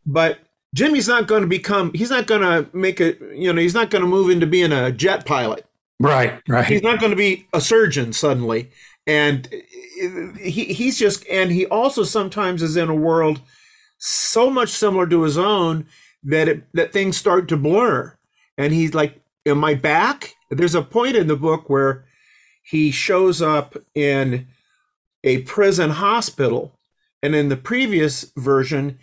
But 0.04 0.38
Jimmy's 0.74 1.08
not 1.08 1.28
going 1.28 1.42
to 1.42 1.48
become, 1.48 1.92
he's 1.94 2.10
not 2.10 2.26
going 2.26 2.42
to 2.42 2.68
make 2.76 3.00
it, 3.00 3.20
you 3.32 3.52
know, 3.52 3.60
he's 3.60 3.74
not 3.74 3.90
going 3.90 4.02
to 4.02 4.08
move 4.08 4.28
into 4.28 4.46
being 4.46 4.72
a 4.72 4.90
jet 4.90 5.24
pilot. 5.24 5.64
Right. 6.00 6.40
Right. 6.48 6.66
He's 6.66 6.82
not 6.82 6.98
going 6.98 7.10
to 7.10 7.16
be 7.16 7.46
a 7.52 7.60
surgeon 7.60 8.12
suddenly. 8.12 8.70
And 9.06 9.48
he, 10.40 10.64
he's 10.64 10.98
just, 10.98 11.26
and 11.28 11.52
he 11.52 11.66
also 11.66 12.02
sometimes 12.02 12.62
is 12.62 12.76
in 12.76 12.88
a 12.88 12.94
world 12.94 13.40
so 13.98 14.50
much 14.50 14.70
similar 14.70 15.06
to 15.06 15.22
his 15.22 15.38
own 15.38 15.86
that 16.24 16.48
it, 16.48 16.64
that 16.72 16.92
things 16.92 17.16
start 17.16 17.48
to 17.48 17.56
blur. 17.56 18.16
And 18.58 18.72
he's 18.72 18.94
like, 18.94 19.20
am 19.46 19.58
my 19.58 19.74
back? 19.74 20.34
There's 20.50 20.74
a 20.74 20.82
point 20.82 21.16
in 21.16 21.26
the 21.26 21.36
book 21.36 21.68
where 21.68 22.04
he 22.62 22.90
shows 22.90 23.42
up 23.42 23.76
in 23.94 24.46
a 25.22 25.42
prison 25.42 25.90
hospital. 25.90 26.78
And 27.22 27.34
in 27.34 27.48
the 27.48 27.56
previous 27.56 28.32
version, 28.36 28.98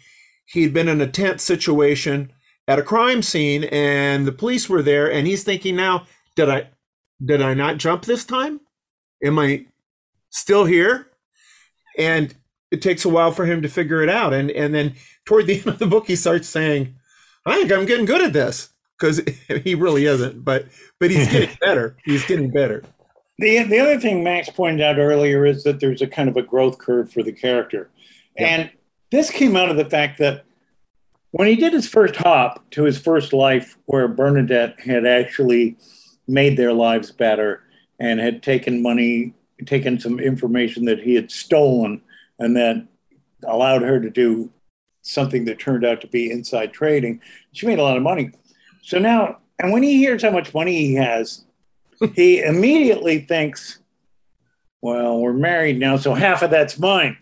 he'd 0.45 0.73
been 0.73 0.87
in 0.87 1.01
a 1.01 1.07
tense 1.07 1.43
situation 1.43 2.31
at 2.67 2.79
a 2.79 2.83
crime 2.83 3.21
scene 3.21 3.63
and 3.65 4.25
the 4.25 4.31
police 4.31 4.69
were 4.69 4.83
there 4.83 5.11
and 5.11 5.27
he's 5.27 5.43
thinking 5.43 5.75
now, 5.75 6.05
did 6.35 6.49
I 6.49 6.69
did 7.23 7.41
I 7.41 7.53
not 7.53 7.77
jump 7.77 8.05
this 8.05 8.23
time? 8.25 8.61
Am 9.23 9.37
I 9.37 9.65
still 10.29 10.65
here? 10.65 11.07
And 11.97 12.33
it 12.71 12.81
takes 12.81 13.05
a 13.05 13.09
while 13.09 13.31
for 13.31 13.45
him 13.45 13.61
to 13.61 13.69
figure 13.69 14.01
it 14.01 14.09
out. 14.09 14.33
And 14.33 14.49
and 14.51 14.73
then 14.73 14.95
toward 15.25 15.47
the 15.47 15.57
end 15.59 15.67
of 15.67 15.79
the 15.79 15.87
book 15.87 16.07
he 16.07 16.15
starts 16.15 16.47
saying, 16.47 16.95
I 17.45 17.55
think 17.55 17.71
I'm 17.71 17.85
getting 17.85 18.05
good 18.05 18.21
at 18.21 18.33
this. 18.33 18.69
Because 19.01 19.21
he 19.63 19.75
really 19.75 20.05
isn't, 20.05 20.45
but 20.45 20.67
but 20.99 21.11
he's 21.11 21.27
getting 21.29 21.57
better. 21.61 21.97
He's 22.05 22.23
getting 22.25 22.51
better. 22.51 22.83
The, 23.39 23.63
the 23.63 23.79
other 23.79 23.99
thing 23.99 24.23
Max 24.23 24.49
pointed 24.49 24.81
out 24.81 24.99
earlier 24.99 25.45
is 25.47 25.63
that 25.63 25.79
there's 25.79 26.03
a 26.03 26.07
kind 26.07 26.29
of 26.29 26.37
a 26.37 26.43
growth 26.43 26.77
curve 26.77 27.11
for 27.11 27.23
the 27.23 27.31
character. 27.31 27.89
Yeah. 28.37 28.47
And 28.47 28.71
this 29.09 29.31
came 29.31 29.55
out 29.55 29.71
of 29.71 29.77
the 29.77 29.89
fact 29.89 30.19
that 30.19 30.45
when 31.31 31.47
he 31.47 31.55
did 31.55 31.73
his 31.73 31.87
first 31.87 32.15
hop 32.17 32.69
to 32.71 32.83
his 32.83 32.99
first 32.99 33.33
life, 33.33 33.77
where 33.85 34.07
Bernadette 34.07 34.79
had 34.79 35.07
actually 35.07 35.77
made 36.27 36.55
their 36.55 36.73
lives 36.73 37.11
better 37.11 37.63
and 37.99 38.19
had 38.19 38.43
taken 38.43 38.81
money, 38.81 39.33
taken 39.65 39.99
some 39.99 40.19
information 40.19 40.85
that 40.85 40.99
he 40.99 41.15
had 41.15 41.31
stolen, 41.31 42.01
and 42.37 42.55
then 42.55 42.87
allowed 43.47 43.81
her 43.81 43.99
to 43.99 44.09
do 44.09 44.51
something 45.01 45.45
that 45.45 45.59
turned 45.59 45.83
out 45.83 46.01
to 46.01 46.07
be 46.07 46.29
inside 46.29 46.73
trading, 46.73 47.21
she 47.53 47.65
made 47.65 47.79
a 47.79 47.83
lot 47.83 47.97
of 47.97 48.03
money. 48.03 48.31
So 48.81 48.99
now, 48.99 49.37
and 49.59 49.71
when 49.71 49.83
he 49.83 49.97
hears 49.97 50.21
how 50.23 50.31
much 50.31 50.53
money 50.53 50.75
he 50.77 50.95
has, 50.95 51.45
he 52.15 52.41
immediately 52.41 53.19
thinks, 53.19 53.79
well, 54.81 55.19
we're 55.19 55.33
married 55.33 55.79
now, 55.79 55.97
so 55.97 56.13
half 56.13 56.41
of 56.41 56.49
that's 56.49 56.79
mine. 56.79 57.17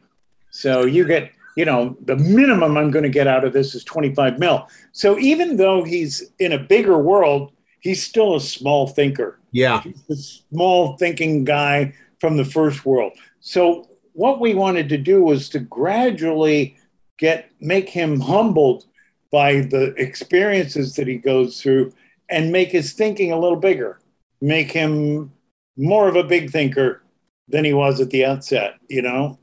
So 0.52 0.86
you 0.86 1.06
get, 1.06 1.32
you 1.58 1.65
know, 1.65 1.98
the 2.06 2.15
minimum 2.15 2.78
I'm 2.78 2.89
going 2.91 3.04
to 3.04 3.10
get 3.10 3.28
out 3.28 3.43
of 3.43 3.52
this 3.54 3.76
is 3.76 3.84
25 3.84 4.39
mil. 4.39 4.67
So 4.93 5.19
even 5.19 5.58
though 5.58 5.84
he's 5.84 6.32
in 6.39 6.54
a 6.54 6.58
bigger 6.60 6.98
world, 6.98 7.52
he's 7.82 8.02
still 8.02 8.36
a 8.36 8.41
small 8.41 8.88
thinker, 8.88 9.39
Yeah. 9.52 9.84
a 10.10 10.15
small 10.15 10.95
thinking 10.98 11.43
guy 11.43 11.93
from 12.19 12.38
the 12.38 12.45
first 12.45 12.86
world. 12.86 13.13
So 13.41 13.89
what 14.13 14.39
we 14.39 14.54
wanted 14.54 14.89
to 14.89 14.98
do 14.98 15.22
was 15.22 15.50
to 15.50 15.60
gradually 15.60 16.78
get 17.17 17.50
make 17.60 17.89
him 17.89 18.19
humbled 18.22 18.86
by 19.32 19.62
the 19.62 19.94
experiences 19.98 20.96
that 20.96 21.08
he 21.08 21.18
goes 21.18 21.62
through 21.62 21.94
and 22.30 22.52
make 22.52 22.70
his 22.72 22.94
thinking 22.94 23.32
a 23.32 23.39
little 23.39 23.60
bigger, 23.60 24.00
make 24.42 24.72
him 24.72 25.32
more 25.78 26.08
of 26.08 26.15
a 26.15 26.24
big 26.24 26.52
thinker 26.52 27.04
than 27.48 27.65
he 27.65 27.74
was 27.74 28.00
at 28.00 28.10
the 28.10 28.26
outset, 28.26 28.76
you 28.89 29.02
know? 29.02 29.39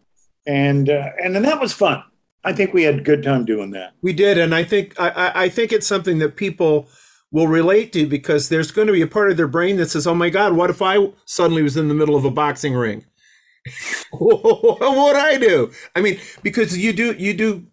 And 0.46 0.88
uh, 0.88 1.10
and 1.22 1.34
then 1.34 1.42
that 1.42 1.60
was 1.60 1.72
fun. 1.72 2.02
I 2.44 2.52
think 2.52 2.72
we 2.72 2.84
had 2.84 2.98
a 3.00 3.02
good 3.02 3.24
time 3.24 3.44
doing 3.44 3.72
that. 3.72 3.94
We 4.02 4.12
did, 4.12 4.38
and 4.38 4.54
I 4.54 4.62
think 4.62 4.94
I, 5.00 5.32
I- 5.34 5.48
think 5.48 5.72
it's 5.72 5.86
something 5.86 6.20
that 6.20 6.36
people 6.36 6.88
will 7.32 7.48
relate 7.48 7.92
to 7.94 8.06
because 8.06 8.48
there's 8.48 8.70
going 8.70 8.86
to 8.86 8.92
be 8.92 9.02
a 9.02 9.06
part 9.08 9.32
of 9.32 9.36
their 9.36 9.48
brain 9.48 9.76
that 9.78 9.90
says, 9.90 10.06
"Oh 10.06 10.14
my 10.14 10.30
God, 10.30 10.52
what 10.52 10.70
if 10.70 10.80
I 10.80 11.08
suddenly 11.24 11.62
was 11.64 11.76
in 11.76 11.88
the 11.88 11.94
middle 11.94 12.14
of 12.14 12.24
a 12.24 12.30
boxing 12.30 12.74
ring? 12.74 13.04
what 14.12 14.80
would 14.80 15.16
I 15.16 15.38
do?" 15.38 15.72
I 15.94 16.00
mean, 16.00 16.20
because 16.42 16.76
you 16.78 16.92
do, 16.92 17.12
you 17.14 17.34
do, 17.34 17.66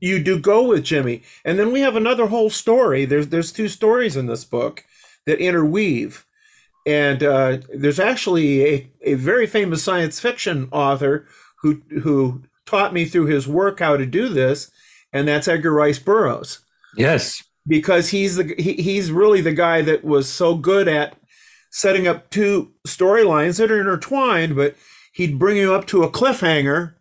you 0.00 0.22
do 0.22 0.38
go 0.38 0.62
with 0.66 0.84
Jimmy, 0.84 1.22
and 1.44 1.58
then 1.58 1.72
we 1.72 1.80
have 1.80 1.96
another 1.96 2.26
whole 2.28 2.50
story. 2.50 3.04
There's 3.04 3.28
there's 3.28 3.52
two 3.52 3.68
stories 3.68 4.16
in 4.16 4.26
this 4.26 4.44
book 4.44 4.84
that 5.26 5.38
interweave, 5.38 6.26
and 6.86 7.22
uh, 7.22 7.58
there's 7.74 8.00
actually 8.00 8.64
a, 8.66 8.90
a 9.02 9.14
very 9.14 9.46
famous 9.46 9.82
science 9.82 10.20
fiction 10.20 10.68
author 10.72 11.26
who 11.62 11.82
who 12.02 12.42
taught 12.66 12.92
me 12.92 13.04
through 13.04 13.26
his 13.26 13.48
work 13.48 13.80
how 13.80 13.96
to 13.96 14.06
do 14.06 14.28
this, 14.28 14.70
and 15.12 15.28
that's 15.28 15.48
Edgar 15.48 15.72
Rice 15.72 15.98
Burroughs 15.98 16.60
Yes. 16.96 17.42
because 17.66 18.10
he's 18.10 18.36
the 18.36 18.54
he, 18.58 18.74
he's 18.74 19.12
really 19.12 19.40
the 19.40 19.52
guy 19.52 19.82
that 19.82 20.04
was 20.04 20.28
so 20.28 20.54
good 20.54 20.88
at 20.88 21.16
setting 21.70 22.08
up 22.08 22.30
two 22.30 22.72
storylines 22.86 23.58
that 23.58 23.70
are 23.70 23.80
intertwined, 23.80 24.56
but 24.56 24.76
he'd 25.12 25.38
bring 25.38 25.56
you 25.56 25.74
up 25.74 25.86
to 25.88 26.02
a 26.02 26.10
cliffhanger. 26.10 26.94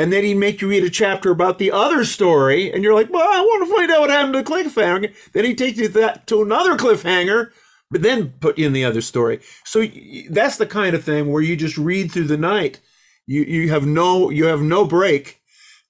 And 0.00 0.10
then 0.10 0.24
he'd 0.24 0.38
make 0.38 0.62
you 0.62 0.68
read 0.70 0.82
a 0.82 0.88
chapter 0.88 1.30
about 1.30 1.58
the 1.58 1.70
other 1.70 2.06
story, 2.06 2.72
and 2.72 2.82
you're 2.82 2.94
like, 2.94 3.12
"Well, 3.12 3.28
I 3.30 3.42
want 3.42 3.68
to 3.68 3.76
find 3.76 3.90
out 3.90 4.00
what 4.00 4.08
happened 4.08 4.32
to 4.32 4.38
the 4.42 4.50
cliffhanger." 4.50 5.14
Then 5.34 5.44
he 5.44 5.54
takes 5.54 5.76
you 5.76 5.88
to 5.88 5.92
that 6.00 6.26
to 6.28 6.40
another 6.40 6.78
cliffhanger, 6.78 7.50
but 7.90 8.00
then 8.00 8.32
put 8.40 8.56
you 8.56 8.66
in 8.66 8.72
the 8.72 8.82
other 8.82 9.02
story. 9.02 9.40
So 9.66 9.84
that's 10.30 10.56
the 10.56 10.64
kind 10.64 10.96
of 10.96 11.04
thing 11.04 11.30
where 11.30 11.42
you 11.42 11.54
just 11.54 11.76
read 11.76 12.10
through 12.10 12.28
the 12.28 12.38
night. 12.38 12.80
You 13.26 13.42
you 13.42 13.68
have 13.72 13.86
no 13.86 14.30
you 14.30 14.46
have 14.46 14.62
no 14.62 14.86
break, 14.86 15.42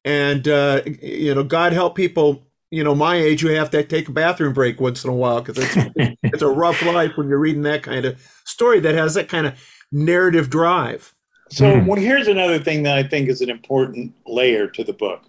and 0.05 0.49
uh, 0.49 0.83
you 1.01 1.33
know 1.33 1.45
God 1.45 1.73
help 1.73 1.95
people 1.95 2.43
you 2.73 2.83
know 2.83 2.97
my 2.97 3.15
age 3.15 3.43
who 3.43 3.49
have 3.51 3.71
to 3.71 3.85
take 3.85 4.09
a 4.09 4.13
bathroom 4.13 4.55
break 4.55 4.81
once 4.81 5.05
in 5.05 5.11
a 5.11 5.15
while 5.15 5.41
because 5.41 5.57
it's 5.57 6.17
it's 6.25 6.43
a 6.43 6.49
rough 6.49 6.83
life 6.83 7.13
when 7.15 7.29
you're 7.29 7.39
reading 7.39 7.63
that 7.63 7.85
kind 7.85 8.05
of 8.05 8.21
story 8.45 8.81
that 8.81 8.97
has 8.97 9.15
that 9.15 9.29
kind 9.29 9.47
of 9.47 9.55
narrative 9.93 10.51
drive. 10.51 11.15
So 11.51 11.81
Hmm. 11.81 11.87
well, 11.87 12.01
here's 12.01 12.29
another 12.29 12.59
thing 12.59 12.83
that 12.85 12.97
I 12.97 13.03
think 13.03 13.29
is 13.29 13.41
an 13.41 13.51
important 13.51 14.13
layer 14.27 14.67
to 14.69 14.85
the 14.85 14.93
book. 14.93 15.23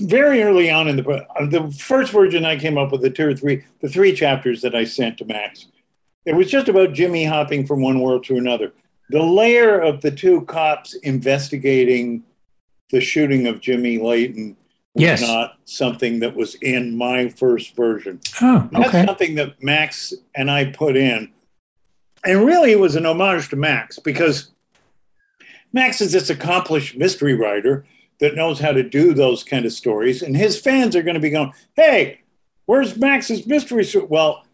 Very 0.00 0.42
early 0.42 0.70
on 0.70 0.88
in 0.88 0.96
the 0.96 1.02
book, 1.04 1.24
uh, 1.38 1.46
the 1.46 1.70
first 1.70 2.10
version 2.12 2.44
I 2.44 2.56
came 2.56 2.76
up 2.76 2.90
with, 2.90 3.00
the 3.02 3.10
two 3.10 3.28
or 3.28 3.34
three, 3.34 3.62
the 3.80 3.88
three 3.88 4.12
chapters 4.12 4.60
that 4.62 4.74
I 4.74 4.82
sent 4.84 5.18
to 5.18 5.24
Max, 5.24 5.66
it 6.26 6.34
was 6.34 6.50
just 6.50 6.68
about 6.68 6.94
Jimmy 6.94 7.24
hopping 7.24 7.64
from 7.64 7.80
one 7.80 8.00
world 8.00 8.24
to 8.24 8.36
another. 8.36 8.72
The 9.10 9.22
layer 9.22 9.78
of 9.78 10.00
the 10.00 10.10
two 10.10 10.40
cops 10.42 10.94
investigating 10.94 12.24
the 12.90 13.00
shooting 13.00 13.46
of 13.46 13.60
Jimmy 13.60 13.98
Leighton 13.98 14.56
was 14.94 15.02
Yes. 15.02 15.20
not 15.20 15.58
something 15.64 16.18
that 16.20 16.34
was 16.34 16.56
in 16.56 16.96
my 16.96 17.28
first 17.28 17.76
version. 17.76 18.20
Oh, 18.40 18.68
okay. 18.74 18.90
That's 18.90 19.06
something 19.06 19.34
that 19.36 19.62
Max 19.62 20.12
and 20.34 20.50
I 20.50 20.66
put 20.66 20.96
in. 20.96 21.30
And 22.24 22.44
really, 22.44 22.72
it 22.72 22.80
was 22.80 22.96
an 22.96 23.06
homage 23.06 23.48
to 23.50 23.56
Max 23.56 23.98
because 23.98 24.50
Max 25.74 26.00
is 26.00 26.12
this 26.12 26.30
accomplished 26.30 26.96
mystery 26.96 27.34
writer 27.34 27.84
that 28.20 28.36
knows 28.36 28.60
how 28.60 28.70
to 28.70 28.88
do 28.88 29.12
those 29.12 29.42
kind 29.42 29.66
of 29.66 29.72
stories. 29.72 30.22
And 30.22 30.36
his 30.36 30.58
fans 30.58 30.94
are 30.94 31.02
going 31.02 31.14
to 31.14 31.20
be 31.20 31.30
going, 31.30 31.52
hey, 31.74 32.20
where's 32.66 32.96
Max's 32.96 33.44
mystery 33.44 33.84
story? 33.84 34.06
Well, 34.08 34.44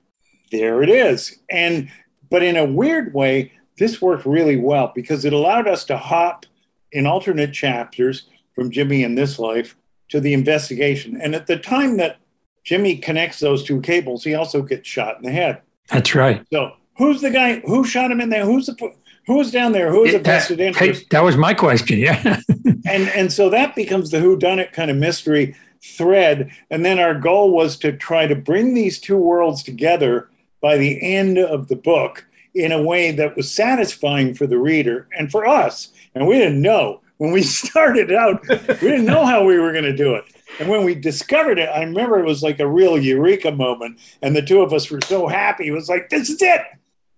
there 0.50 0.82
it 0.82 0.88
is. 0.88 1.38
And, 1.50 1.90
but 2.30 2.42
in 2.42 2.56
a 2.56 2.64
weird 2.64 3.12
way, 3.12 3.52
this 3.76 4.00
worked 4.00 4.24
really 4.24 4.56
well 4.56 4.92
because 4.94 5.26
it 5.26 5.34
allowed 5.34 5.68
us 5.68 5.84
to 5.84 5.98
hop 5.98 6.46
in 6.90 7.06
alternate 7.06 7.52
chapters 7.52 8.26
from 8.54 8.70
Jimmy 8.70 9.02
in 9.02 9.14
this 9.14 9.38
life 9.38 9.76
to 10.08 10.20
the 10.20 10.32
investigation. 10.32 11.20
And 11.20 11.34
at 11.34 11.46
the 11.46 11.58
time 11.58 11.98
that 11.98 12.16
Jimmy 12.64 12.96
connects 12.96 13.40
those 13.40 13.62
two 13.62 13.82
cables, 13.82 14.24
he 14.24 14.34
also 14.34 14.62
gets 14.62 14.88
shot 14.88 15.18
in 15.18 15.22
the 15.22 15.32
head. 15.32 15.60
That's 15.88 16.14
right. 16.14 16.46
So 16.50 16.72
who's 16.96 17.20
the 17.20 17.30
guy 17.30 17.60
who 17.60 17.84
shot 17.84 18.10
him 18.10 18.22
in 18.22 18.30
there? 18.30 18.46
Who's 18.46 18.66
the 18.66 18.94
who's 19.26 19.50
down 19.50 19.72
there? 19.72 19.90
Who's 19.90 20.10
a 20.14 20.18
That- 20.18 20.24
vested 20.24 20.58
hey, 20.58 20.68
interest? 20.68 21.10
that 21.10 21.22
was 21.24 21.36
my 21.36 21.54
question. 21.54 21.98
Yeah. 21.98 22.40
And 22.86 23.08
and 23.10 23.30
so 23.32 23.50
that 23.50 23.76
becomes 23.76 24.10
the 24.10 24.20
who 24.20 24.36
done 24.36 24.58
it 24.58 24.72
kind 24.72 24.90
of 24.90 24.96
mystery 24.96 25.54
thread. 25.84 26.50
And 26.70 26.84
then 26.84 26.98
our 26.98 27.14
goal 27.14 27.52
was 27.52 27.76
to 27.78 27.92
try 27.92 28.26
to 28.26 28.34
bring 28.34 28.72
these 28.74 28.98
two 28.98 29.18
worlds 29.18 29.62
together 29.62 30.28
by 30.62 30.76
the 30.78 30.98
end 31.02 31.38
of 31.38 31.68
the 31.68 31.76
book 31.76 32.26
in 32.54 32.72
a 32.72 32.82
way 32.82 33.12
that 33.12 33.36
was 33.36 33.50
satisfying 33.50 34.34
for 34.34 34.46
the 34.46 34.58
reader 34.58 35.06
and 35.16 35.30
for 35.30 35.46
us. 35.46 35.88
And 36.14 36.26
we 36.26 36.36
didn't 36.38 36.62
know 36.62 37.00
when 37.18 37.32
we 37.32 37.42
started 37.60 38.10
out, 38.12 38.40
we 38.48 38.56
didn't 38.88 39.04
know 39.04 39.26
how 39.26 39.44
we 39.44 39.58
were 39.58 39.72
going 39.72 39.84
to 39.84 39.94
do 39.96 40.14
it. 40.14 40.24
And 40.58 40.68
when 40.68 40.82
we 40.84 40.94
discovered 40.94 41.58
it, 41.58 41.68
I 41.68 41.80
remember 41.84 42.18
it 42.18 42.26
was 42.26 42.42
like 42.42 42.58
a 42.60 42.66
real 42.66 42.98
eureka 42.98 43.52
moment. 43.52 44.00
And 44.22 44.34
the 44.34 44.42
two 44.42 44.62
of 44.62 44.72
us 44.72 44.90
were 44.90 45.00
so 45.02 45.28
happy. 45.28 45.68
It 45.68 45.72
was 45.72 45.88
like, 45.88 46.08
this 46.08 46.28
is 46.30 46.40
it. 46.42 46.62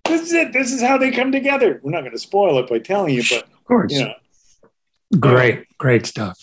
This 0.05 0.23
is 0.23 0.33
it. 0.33 0.53
This 0.53 0.73
is 0.73 0.83
how 0.83 0.99
they 0.99 1.11
come 1.11 1.33
together. 1.33 1.81
We're 1.83 1.93
not 1.93 2.01
going 2.01 2.13
to 2.13 2.19
spoil 2.19 2.59
it 2.59 2.69
by 2.69 2.79
telling 2.79 3.15
you, 3.15 3.23
but 3.29 3.45
Of 3.45 3.65
course. 3.65 3.93
you 3.93 4.05
know, 4.05 4.15
Great, 5.21 5.67
great 5.79 6.07
stuff. 6.07 6.39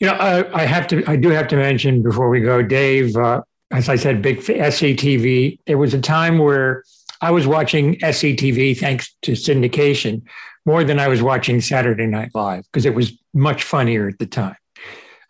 You 0.00 0.08
know, 0.08 0.14
I, 0.14 0.62
I 0.62 0.64
have 0.66 0.86
to, 0.88 1.04
I 1.08 1.16
do 1.16 1.28
have 1.30 1.48
to 1.48 1.56
mention 1.56 2.02
before 2.02 2.28
we 2.28 2.40
go, 2.40 2.62
Dave. 2.62 3.16
Uh, 3.16 3.42
as 3.70 3.88
I 3.88 3.96
said, 3.96 4.20
big 4.22 4.38
SCTV. 4.40 5.58
There 5.66 5.78
was 5.78 5.94
a 5.94 6.00
time 6.00 6.38
where 6.38 6.84
I 7.20 7.30
was 7.30 7.46
watching 7.46 7.96
SCTV 8.00 8.78
thanks 8.78 9.14
to 9.22 9.32
syndication 9.32 10.22
more 10.66 10.84
than 10.84 10.98
I 10.98 11.08
was 11.08 11.22
watching 11.22 11.60
Saturday 11.60 12.06
Night 12.06 12.30
Live 12.34 12.64
because 12.64 12.84
it 12.86 12.94
was 12.94 13.12
much 13.32 13.62
funnier 13.62 14.08
at 14.08 14.18
the 14.18 14.26
time. 14.26 14.56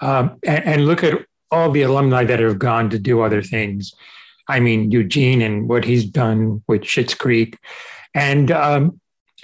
Um, 0.00 0.38
and, 0.44 0.64
and 0.64 0.86
look 0.86 1.04
at 1.04 1.24
all 1.50 1.70
the 1.70 1.82
alumni 1.82 2.24
that 2.24 2.40
have 2.40 2.58
gone 2.58 2.90
to 2.90 2.98
do 2.98 3.20
other 3.20 3.42
things. 3.42 3.94
I 4.48 4.60
mean, 4.60 4.90
Eugene 4.90 5.42
and 5.42 5.68
what 5.68 5.84
he's 5.84 6.04
done 6.04 6.62
with 6.66 6.82
Schitt's 6.82 7.14
Creek, 7.14 7.58
and 8.14 8.50
um, 8.50 9.00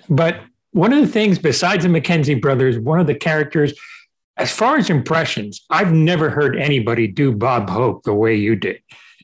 but 0.09 0.41
one 0.73 0.93
of 0.93 1.01
the 1.01 1.07
things 1.07 1.39
besides 1.39 1.85
the 1.85 1.91
McKenzie 1.91 2.41
brothers, 2.41 2.79
one 2.79 3.01
of 3.01 3.07
the 3.07 3.15
characters, 3.15 3.73
as 4.37 4.51
far 4.51 4.77
as 4.77 4.89
impressions, 4.89 5.65
I've 5.71 5.93
never 5.93 6.31
heard 6.31 6.57
anybody 6.57 7.07
do 7.07 7.33
Bob 7.33 7.69
Hope 7.69 8.05
the 8.05 8.15
way 8.15 8.37
you 8.37 8.57
did. 8.57 8.81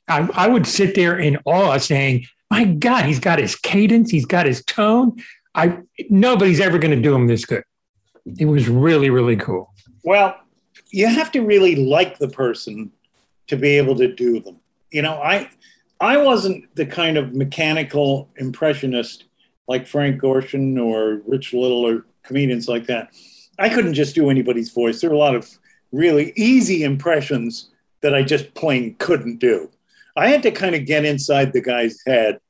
I, 0.09 0.29
I 0.35 0.49
would 0.49 0.67
sit 0.67 0.95
there 0.95 1.19
in 1.19 1.39
awe 1.45 1.79
saying, 1.79 2.27
my 2.51 2.65
God, 2.65 3.05
he's 3.05 3.19
got 3.19 3.39
his 3.39 3.57
cadence, 3.57 4.11
he's 4.11 4.27
got 4.27 4.47
his 4.47 4.65
tone. 4.65 5.17
I 5.55 5.79
nobody's 6.11 6.61
ever 6.61 6.79
going 6.79 6.95
to 6.95 7.01
do 7.01 7.15
him 7.15 7.27
this 7.27 7.45
good. 7.45 7.65
It 8.39 8.47
was 8.47 8.69
really, 8.69 9.11
really 9.11 9.37
cool. 9.37 9.73
Well, 10.05 10.37
you 10.91 11.07
have 11.07 11.33
to 11.33 11.41
really 11.41 11.77
like 11.77 12.19
the 12.19 12.29
person 12.29 12.93
to 13.49 13.57
be 13.57 13.79
able 13.79 13.97
to 13.97 14.13
do 14.13 14.41
them. 14.41 14.61
You 14.91 15.03
know, 15.03 15.15
I 15.15 15.49
I 16.01 16.19
wasn't 16.19 16.75
the 16.75 16.87
kind 16.87 17.17
of 17.17 17.35
mechanical 17.35 18.29
impressionist 18.37 19.25
like 19.69 19.87
Frank 19.87 20.21
Gorshin 20.21 20.81
or 20.81 21.23
Rich 21.27 21.53
Little 21.53 21.87
or 21.87 22.05
comedians 22.23 22.69
like 22.69 22.87
that. 22.87 23.13
I 23.59 23.69
couldn't 23.69 23.95
just 23.95 24.15
do 24.15 24.31
anybody's 24.31 24.71
voice. 24.71 25.01
There 25.01 25.11
were 25.11 25.17
a 25.17 25.21
lot 25.21 25.35
of 25.35 25.49
really 25.93 26.33
easy 26.37 26.85
impressions 26.85 27.71
that 28.03 28.15
I 28.15 28.23
just 28.23 28.53
plain 28.55 28.95
couldn't 28.99 29.39
do. 29.39 29.71
I 30.17 30.29
had 30.29 30.43
to 30.43 30.51
kind 30.51 30.75
of 30.75 30.87
get 30.87 31.05
inside 31.05 31.53
the 31.53 31.61
guy's 31.61 31.99
head 32.07 32.41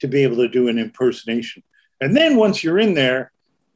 to 0.00 0.08
be 0.08 0.22
able 0.22 0.36
to 0.36 0.48
do 0.48 0.68
an 0.68 0.78
impersonation. 0.78 1.62
And 2.00 2.16
then 2.16 2.36
once 2.36 2.62
you're 2.62 2.78
in 2.78 2.94
there, 2.94 3.32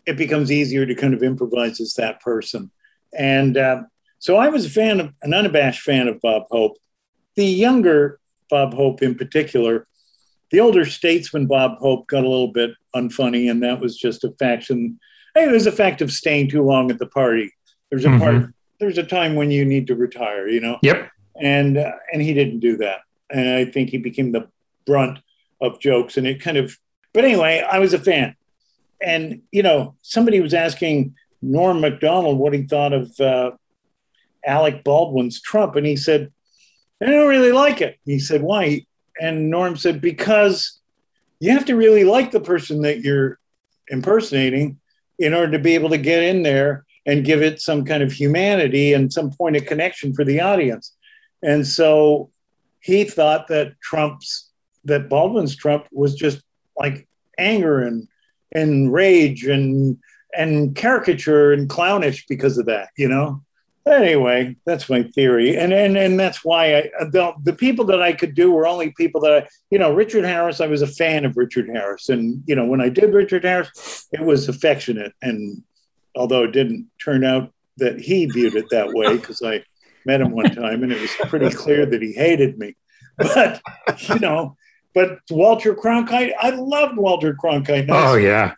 it 0.07 0.17
becomes 0.17 0.51
easier 0.51 0.85
to 0.87 0.95
kind 0.95 1.15
of 1.15 1.23
improvise 1.23 1.81
as 1.81 1.95
that 1.95 2.21
person. 2.21 2.71
And 3.17 3.57
uh, 3.57 3.83
so 4.19 4.37
I 4.37 4.49
was 4.49 4.67
a 4.67 4.71
fan 4.71 5.01
of 5.01 5.13
an 5.23 5.33
unabashed 5.33 5.83
fan 5.83 6.09
of 6.09 6.21
Bob 6.21 6.45
Hope. 6.51 6.77
The 7.37 7.47
younger 7.47 8.21
Bob 8.51 8.75
Hope, 8.75 9.03
in 9.03 9.15
particular, 9.15 9.87
the 10.51 10.61
older 10.61 10.85
statesman 10.85 11.47
Bob 11.47 11.79
Hope 11.79 12.09
got 12.09 12.25
a 12.25 12.29
little 12.29 12.53
bit 12.53 12.73
unfunny, 12.95 13.51
and 13.51 13.63
that 13.63 13.81
was 13.81 13.97
just 13.97 14.25
a 14.25 14.33
faction. 14.39 14.99
It 15.37 15.51
was 15.51 15.67
a 15.67 15.73
fact 15.73 16.03
of 16.03 16.11
staying 16.11 16.49
too 16.51 16.63
long 16.63 16.91
at 16.91 16.99
the 16.99 17.07
party. 17.07 17.53
There's 17.91 18.05
a 18.05 18.09
Mhm. 18.09 18.19
part. 18.19 18.55
There's 18.81 18.99
a 18.99 19.05
time 19.05 19.37
when 19.37 19.51
you 19.51 19.65
need 19.65 19.87
to 19.87 19.95
retire, 19.95 20.49
you 20.49 20.61
know. 20.61 20.79
Yep. 20.83 21.09
And 21.41 21.79
uh, 21.79 21.93
and 22.13 22.21
he 22.21 22.35
didn't 22.35 22.61
do 22.61 22.77
that, 22.79 23.01
and 23.31 23.49
I 23.49 23.65
think 23.65 23.91
he 23.91 23.99
became 23.99 24.33
the 24.33 24.49
brunt 24.87 25.21
of 25.61 25.81
jokes, 25.81 26.17
and 26.17 26.27
it 26.27 26.41
kind 26.41 26.57
of. 26.57 26.77
But 27.13 27.25
anyway, 27.25 27.65
I 27.71 27.79
was 27.79 27.93
a 27.95 27.99
fan, 27.99 28.35
and 29.01 29.43
you 29.53 29.63
know, 29.63 29.95
somebody 30.03 30.41
was 30.41 30.53
asking 30.55 31.15
Norm 31.43 31.81
Macdonald 31.81 32.39
what 32.39 32.53
he 32.53 32.63
thought 32.65 32.93
of 32.93 33.19
uh, 33.21 33.53
Alec 34.45 34.83
Baldwin's 34.85 35.41
Trump, 35.41 35.77
and 35.77 35.87
he 35.87 35.97
said, 35.97 36.33
"I 37.03 37.07
don't 37.07 37.29
really 37.29 37.53
like 37.53 37.81
it." 37.81 37.99
He 38.05 38.19
said, 38.19 38.43
"Why?" 38.43 38.85
And 39.21 39.51
Norm 39.51 39.77
said, 39.77 40.01
"Because 40.01 40.81
you 41.41 41.53
have 41.53 41.65
to 41.67 41.77
really 41.77 42.05
like 42.05 42.31
the 42.31 42.41
person 42.41 42.83
that 42.83 43.01
you're 43.01 43.39
impersonating 43.89 44.79
in 45.19 45.35
order 45.35 45.53
to 45.53 45.59
be 45.59 45.75
able 45.75 45.91
to 45.91 45.99
get 45.99 46.23
in 46.23 46.43
there 46.43 46.85
and 47.07 47.25
give 47.25 47.43
it 47.43 47.61
some 47.61 47.85
kind 47.85 48.03
of 48.03 48.13
humanity 48.13 48.93
and 48.93 49.13
some 49.13 49.31
point 49.31 49.57
of 49.57 49.67
connection 49.67 50.15
for 50.15 50.25
the 50.25 50.41
audience." 50.41 50.95
And 51.43 51.67
so 51.67 52.31
he 52.81 53.05
thought 53.05 53.49
that 53.49 53.81
Trump's 53.81 54.51
that 54.85 55.09
Baldwin's 55.09 55.57
Trump 55.57 55.87
was 55.93 56.15
just 56.15 56.43
like 56.79 57.07
anger 57.39 57.83
and 57.83 58.09
and 58.53 58.93
rage 58.93 59.45
and 59.47 59.99
and 60.37 60.75
caricature 60.75 61.53
and 61.53 61.69
clownish 61.69 62.27
because 62.29 62.57
of 62.59 62.67
that, 62.67 62.89
you 62.97 63.09
know. 63.09 63.43
Anyway, 63.87 64.57
that's 64.67 64.91
my 64.91 65.03
theory, 65.03 65.57
and 65.57 65.73
and 65.73 65.97
and 65.97 66.21
that's 66.21 66.45
why 66.45 66.75
I 66.75 66.91
uh, 67.01 67.05
the, 67.07 67.33
the 67.45 67.55
people 67.55 67.87
that 67.87 68.03
I 68.03 68.13
could 68.13 68.35
do 68.35 68.51
were 68.51 68.67
only 68.67 68.91
people 68.91 69.23
that 69.23 69.33
I, 69.33 69.49
you 69.71 69.79
know, 69.79 69.95
Richard 69.95 70.25
Harris. 70.25 70.61
I 70.61 70.67
was 70.67 70.83
a 70.83 70.87
fan 70.87 71.25
of 71.25 71.39
Richard 71.39 71.67
Harris, 71.69 72.11
and 72.11 72.43
you 72.47 72.55
know, 72.55 72.67
when 72.67 72.83
I 72.83 72.91
did 72.91 73.15
Richard 73.15 73.43
Harris, 73.43 74.07
it 74.13 74.21
was 74.21 74.51
affectionate, 74.51 75.15
and 75.23 75.63
although 76.15 76.45
it 76.45 76.53
didn't 76.53 76.91
turn 77.03 77.25
out 77.25 77.53
that 77.79 77.99
he 77.99 78.27
viewed 78.27 78.55
it 78.55 78.67
that 78.71 78.93
way, 78.93 79.17
because 79.17 79.41
I 79.43 79.65
met 80.05 80.21
him 80.21 80.33
one 80.33 80.55
time, 80.55 80.83
and 80.83 80.93
it 80.93 81.01
was 81.01 81.15
pretty 81.31 81.49
clear 81.49 81.87
that 81.87 82.03
he 82.03 82.13
hated 82.13 82.59
me, 82.59 82.77
but 83.17 83.63
you 84.09 84.19
know. 84.19 84.57
But 84.93 85.21
Walter 85.31 85.73
Cronkite, 85.73 86.33
I 86.39 86.51
loved 86.51 86.97
Walter 86.97 87.33
Cronkite. 87.33 87.89
I 87.89 88.13
Oh 88.13 88.17
yeah. 88.17 88.55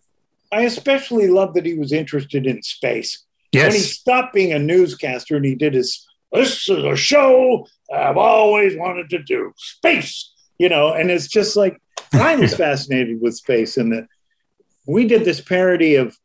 I 0.50 0.62
especially 0.62 1.28
loved 1.28 1.54
that 1.56 1.66
he 1.66 1.74
was 1.74 1.92
interested 1.92 2.46
in 2.46 2.62
space. 2.62 3.24
When 3.52 3.72
he 3.72 3.78
stopped 3.78 4.34
being 4.34 4.52
a 4.52 4.58
newscaster 4.58 5.36
and 5.36 5.44
he 5.44 5.54
did 5.54 5.74
his, 5.74 6.06
this 6.32 6.68
is 6.68 6.84
a 6.84 6.96
show 6.96 7.66
I've 7.92 8.16
always 8.16 8.76
wanted 8.76 9.10
to 9.10 9.22
do, 9.22 9.52
space, 9.56 10.32
you 10.58 10.68
know, 10.68 10.92
and 10.92 11.10
it's 11.10 11.28
just 11.28 11.56
like, 11.56 11.80
I 12.12 12.36
was 12.36 12.54
fascinated 12.54 13.20
with 13.20 13.36
space. 13.36 13.76
And 13.76 13.92
that 13.92 14.08
we 14.86 15.06
did 15.06 15.24
this 15.24 15.40
parody 15.40 15.96
of, 15.96 16.16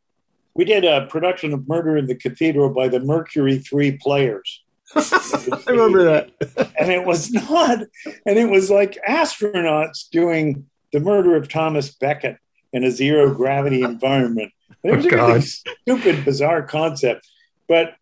we 0.54 0.64
did 0.64 0.84
a 0.84 1.06
production 1.06 1.52
of 1.52 1.68
Murder 1.68 1.96
in 1.96 2.06
the 2.06 2.14
Cathedral 2.14 2.70
by 2.70 2.88
the 2.88 3.00
Mercury 3.00 3.58
Three 3.58 3.92
Players. 3.92 4.62
I 4.94 5.62
remember 5.66 6.04
that. 6.04 6.72
and 6.80 6.90
it 6.90 7.04
was 7.04 7.30
not, 7.30 7.80
and 8.26 8.38
it 8.38 8.48
was 8.48 8.70
like 8.70 8.98
astronauts 9.06 10.08
doing 10.10 10.66
the 10.92 11.00
murder 11.00 11.36
of 11.36 11.48
Thomas 11.48 11.90
Becket 11.90 12.38
in 12.72 12.84
a 12.84 12.90
zero 12.90 13.34
gravity 13.34 13.82
environment. 13.82 14.52
It 14.88 14.96
was 14.96 15.06
Oh, 15.06 15.10
a 15.10 15.26
really 15.26 15.40
stupid, 15.42 16.24
bizarre 16.24 16.62
concept. 16.62 17.28
But 17.68 17.94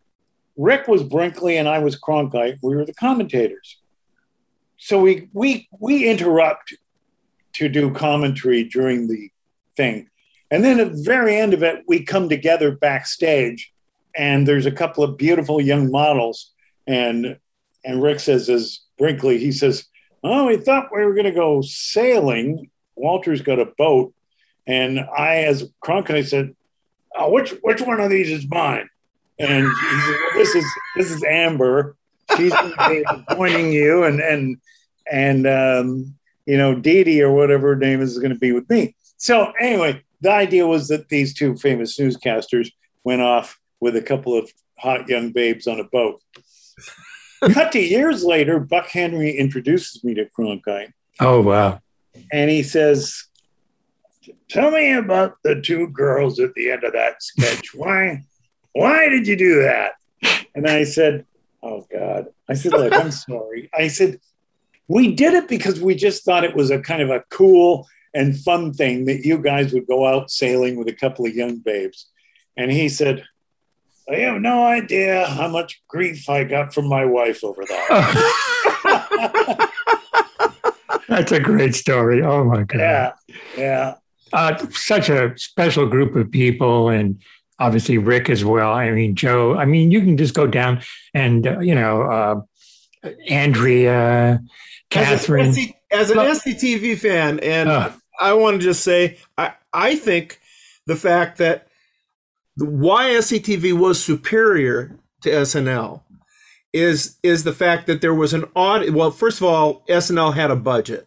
Rick 0.57 0.89
was 0.89 1.03
Brinkley 1.03 1.57
and 1.57 1.69
I 1.69 1.79
was 1.81 1.99
Cronkite. 2.01 2.59
We 2.63 2.75
were 2.77 2.85
the 2.85 2.95
commentators. 2.95 3.79
So 4.79 5.01
we 5.01 5.29
we 5.33 5.69
we 5.79 6.09
interrupt 6.09 6.75
to 7.55 7.69
do 7.69 7.93
commentary 7.93 8.65
during 8.65 9.09
the 9.09 9.31
thing. 9.77 10.09
And 10.51 10.63
then 10.63 10.79
at 10.79 10.93
the 10.93 11.03
very 11.03 11.37
end 11.37 11.55
of 11.55 11.63
it, 11.63 11.83
we 11.89 12.05
come 12.05 12.29
together 12.29 12.71
backstage 12.71 13.73
and 14.17 14.47
there's 14.47 14.67
a 14.67 14.71
couple 14.71 15.03
of 15.03 15.17
beautiful 15.17 15.61
young 15.61 15.91
models. 15.91 16.53
And 16.87 17.39
and 17.85 18.03
Rick 18.03 18.21
says, 18.21 18.49
as 18.49 18.81
Brinkley, 18.99 19.39
he 19.39 19.53
says, 19.53 19.87
Oh, 20.23 20.47
we 20.47 20.57
thought 20.57 20.89
we 20.93 21.05
were 21.05 21.15
going 21.15 21.27
to 21.27 21.33
go 21.33 21.63
sailing. 21.63 22.71
Walter's 22.97 23.43
got 23.43 23.59
a 23.61 23.67
boat. 23.79 24.13
And 24.67 25.01
I, 25.01 25.45
as 25.45 25.71
Cronkite, 25.85 26.27
said, 26.29 26.57
oh, 27.19 27.31
which, 27.31 27.55
which 27.63 27.81
one 27.83 28.01
of 28.01 28.11
these 28.11 28.31
is 28.31 28.49
mine? 28.49 28.89
And 29.39 29.67
said, 29.67 30.17
this 30.35 30.55
is 30.55 30.67
this 30.97 31.11
is 31.11 31.23
Amber. 31.25 31.97
She's 32.37 32.55
appointing 33.07 33.71
you, 33.71 34.05
and 34.05 34.21
and 34.21 34.57
and 35.11 35.47
um, 35.47 36.15
you 36.47 36.57
know, 36.57 36.75
Dee 36.75 37.05
Dee 37.05 37.23
or 37.23 37.33
whatever 37.33 37.69
her 37.69 37.77
name 37.77 38.01
is, 38.01 38.13
is 38.13 38.19
going 38.19 38.33
to 38.33 38.39
be 38.39 38.53
with 38.53 38.69
me. 38.71 38.95
So 39.19 39.53
anyway, 39.61 40.03
the 40.21 40.31
idea 40.31 40.67
was 40.67 40.89
that 40.89 41.09
these 41.09 41.35
two 41.35 41.57
famous 41.57 41.99
newscasters 41.99 42.71
went 43.05 43.21
off 43.21 43.59
with 43.81 43.97
a 43.97 44.03
couple 44.03 44.37
of 44.37 44.51
hot 44.79 45.09
young 45.09 45.33
babes 45.33 45.67
on 45.67 45.81
a 45.81 45.85
boat. 45.85 46.23
Cut 47.53 47.73
to 47.73 47.81
years 47.81 48.25
later, 48.25 48.59
Buck 48.59 48.87
Henry 48.87 49.31
introduces 49.33 50.03
me 50.03 50.15
to 50.15 50.27
Cronkite. 50.27 50.93
Oh 51.21 51.43
wow! 51.43 51.81
And 52.33 52.51
he 52.51 52.63
says, 52.63 53.27
"Tell 54.49 54.71
me 54.71 54.93
about 54.93 55.37
the 55.43 55.61
two 55.61 55.89
girls 55.89 56.39
at 56.41 56.55
the 56.55 56.71
end 56.71 56.85
of 56.85 56.93
that 56.93 57.23
sketch. 57.23 57.75
Why, 57.75 58.23
why 58.73 59.09
did 59.09 59.27
you 59.27 59.37
do 59.37 59.63
that?" 59.63 59.93
And 60.55 60.67
I 60.67 60.85
said, 60.85 61.27
"Oh 61.63 61.87
God!" 61.93 62.27
I 62.49 62.55
said, 62.55 62.73
"Look, 62.73 62.93
I'm 62.93 63.11
sorry." 63.29 63.71
I 63.77 63.89
said, 63.89 64.21
"We 64.89 65.15
did 65.15 65.35
it 65.35 65.49
because 65.49 65.81
we 65.81 65.95
just 65.95 66.25
thought 66.25 66.45
it 66.45 66.57
was 66.57 66.71
a 66.71 66.81
kind 66.81 67.03
of 67.03 67.11
a 67.11 67.25
cool 67.31 67.87
and 68.15 68.39
fun 68.39 68.73
thing 68.73 69.05
that 69.07 69.27
you 69.27 69.39
guys 69.39 69.73
would 69.73 69.87
go 69.87 70.07
out 70.07 70.31
sailing 70.31 70.77
with 70.77 70.89
a 70.89 70.95
couple 70.95 71.27
of 71.27 71.35
young 71.35 71.59
babes." 71.59 72.07
And 72.57 72.71
he 72.71 72.89
said, 72.89 73.25
I 74.09 74.17
have 74.17 74.41
no 74.41 74.65
idea 74.65 75.27
how 75.27 75.49
much 75.49 75.83
grief 75.89 76.29
I 76.29 76.45
got 76.45 76.73
from 76.73 76.89
my 76.89 77.05
wife 77.05 77.43
over 77.43 77.65
that. 77.65 79.71
That's 81.09 81.33
a 81.33 81.41
great 81.41 81.75
story. 81.75 82.23
Oh 82.23 82.45
my 82.45 82.63
God. 82.63 82.79
yeah, 82.79 83.13
yeah. 83.57 83.95
Uh, 84.33 84.57
such 84.71 85.09
a 85.09 85.37
special 85.39 85.87
group 85.87 86.17
of 86.17 86.31
people, 86.31 86.89
and 86.89 87.21
obviously 87.59 87.97
Rick 87.99 88.29
as 88.29 88.45
well. 88.45 88.73
I 88.73 88.91
mean, 88.91 89.15
Joe. 89.15 89.57
I 89.57 89.65
mean, 89.65 89.91
you 89.91 90.01
can 90.01 90.17
just 90.17 90.35
go 90.35 90.47
down 90.47 90.83
and, 91.15 91.47
uh, 91.47 91.61
you 91.61 91.75
know, 91.75 92.03
uh, 92.03 92.41
Andrea, 93.29 94.43
Catherine. 94.91 95.47
As, 95.49 95.59
a, 95.59 95.77
as 95.93 96.11
an 96.11 96.19
SCTV 96.19 96.99
fan, 96.99 97.39
and 97.41 97.69
Uh. 97.69 97.93
I 98.19 98.33
want 98.33 98.61
to 98.61 98.65
just 98.65 98.83
say, 98.83 99.19
I, 99.37 99.53
I 99.73 99.95
think 99.95 100.41
the 100.87 100.97
fact 100.97 101.39
that 101.39 101.69
why 102.57 103.11
SCTV 103.11 103.75
was 103.75 104.03
superior 104.03 104.99
to 105.23 105.31
SNL 105.31 106.01
is 106.73 107.17
is 107.23 107.45
the 107.45 107.53
fact 107.53 107.87
that 107.87 108.01
there 108.01 108.15
was 108.15 108.33
an 108.35 108.45
audit. 108.55 108.93
Well, 108.95 109.11
first 109.11 109.39
of 109.41 109.47
all, 109.47 109.83
SNL 109.89 110.35
had 110.35 110.51
a 110.51 110.57
budget, 110.57 111.07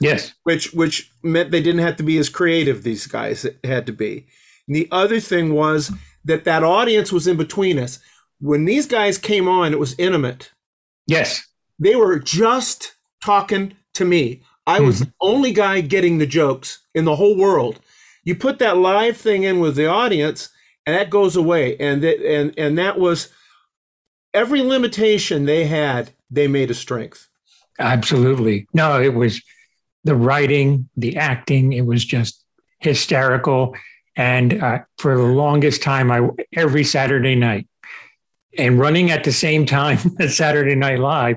yes. 0.00 0.32
which 0.44 0.72
which 0.72 1.10
meant 1.22 1.50
they 1.50 1.62
didn't 1.62 1.82
have 1.82 1.96
to 1.96 2.02
be 2.02 2.18
as 2.18 2.28
creative. 2.28 2.82
These 2.82 3.06
guys 3.06 3.46
had 3.62 3.86
to 3.86 3.92
be. 3.92 4.26
And 4.66 4.76
the 4.76 4.88
other 4.90 5.20
thing 5.20 5.52
was 5.54 5.92
that 6.24 6.44
that 6.44 6.62
audience 6.62 7.12
was 7.12 7.26
in 7.26 7.36
between 7.36 7.78
us. 7.78 7.98
When 8.40 8.64
these 8.64 8.86
guys 8.86 9.18
came 9.18 9.48
on, 9.48 9.72
it 9.72 9.78
was 9.78 9.94
intimate 9.98 10.50
Yes. 11.06 11.46
they 11.78 11.96
were 11.96 12.18
just 12.18 12.94
talking 13.22 13.74
to 13.94 14.04
me. 14.04 14.42
I 14.66 14.80
was 14.80 14.96
mm-hmm. 14.96 15.04
the 15.04 15.12
only 15.20 15.52
guy 15.52 15.80
getting 15.82 16.18
the 16.18 16.26
jokes 16.26 16.78
in 16.94 17.04
the 17.04 17.16
whole 17.16 17.36
world. 17.36 17.80
You 18.24 18.34
put 18.34 18.58
that 18.58 18.78
live 18.78 19.16
thing 19.16 19.42
in 19.42 19.60
with 19.60 19.76
the 19.76 19.86
audience, 19.86 20.48
and 20.86 20.96
that 20.96 21.10
goes 21.10 21.36
away. 21.36 21.76
And 21.76 22.02
that 22.02 22.24
and 22.26 22.54
and 22.56 22.78
that 22.78 22.98
was 22.98 23.28
every 24.32 24.62
limitation 24.62 25.44
they 25.44 25.66
had. 25.66 26.12
They 26.30 26.48
made 26.48 26.70
a 26.70 26.74
strength. 26.74 27.28
Absolutely. 27.78 28.66
No, 28.72 29.00
it 29.00 29.14
was 29.14 29.42
the 30.04 30.14
writing, 30.14 30.88
the 30.96 31.16
acting. 31.16 31.72
It 31.72 31.86
was 31.86 32.04
just 32.04 32.44
hysterical. 32.78 33.74
And 34.16 34.62
uh, 34.62 34.80
for 34.98 35.16
the 35.16 35.22
longest 35.22 35.82
time, 35.82 36.10
I 36.10 36.28
every 36.52 36.84
Saturday 36.84 37.34
night, 37.34 37.66
and 38.56 38.78
running 38.78 39.10
at 39.10 39.24
the 39.24 39.32
same 39.32 39.66
time 39.66 39.98
as 40.20 40.36
Saturday 40.36 40.76
Night 40.76 41.00
Live, 41.00 41.36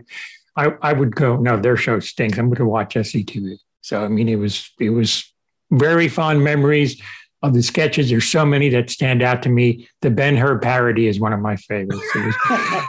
I, 0.55 0.73
I 0.81 0.93
would 0.93 1.15
go. 1.15 1.37
No, 1.37 1.57
their 1.57 1.77
show 1.77 1.99
stinks. 1.99 2.37
I'm 2.37 2.47
going 2.47 2.57
to 2.57 2.65
watch 2.65 2.95
SCTV. 2.95 3.57
So 3.81 4.03
I 4.03 4.07
mean, 4.09 4.29
it 4.29 4.35
was 4.35 4.69
it 4.79 4.91
was 4.91 5.31
very 5.71 6.07
fond 6.07 6.43
memories 6.43 7.01
of 7.43 7.53
the 7.53 7.61
sketches. 7.61 8.09
There's 8.09 8.27
so 8.27 8.45
many 8.45 8.69
that 8.69 8.89
stand 8.89 9.21
out 9.21 9.43
to 9.43 9.49
me. 9.49 9.87
The 10.01 10.09
Ben 10.09 10.35
Hur 10.35 10.57
parody 10.59 11.07
is 11.07 11.19
one 11.19 11.33
of 11.33 11.39
my 11.39 11.55
favorites. 11.55 12.01
It 12.15 12.25
was, 12.25 12.35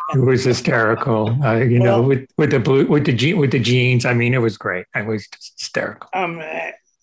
it 0.14 0.18
was 0.20 0.44
hysterical. 0.44 1.42
Uh, 1.44 1.56
you 1.56 1.78
know, 1.78 2.00
Well- 2.00 2.08
with 2.08 2.26
with 2.38 2.50
the 2.50 2.60
blue 2.60 2.86
with 2.86 3.04
the 3.06 3.12
je- 3.12 3.34
with 3.34 3.52
the 3.52 3.58
jeans. 3.58 4.04
I 4.04 4.14
mean, 4.14 4.34
it 4.34 4.38
was 4.38 4.56
great. 4.56 4.86
It 4.94 5.06
was 5.06 5.26
just 5.28 5.60
hysterical. 5.60 6.08
um, 6.14 6.42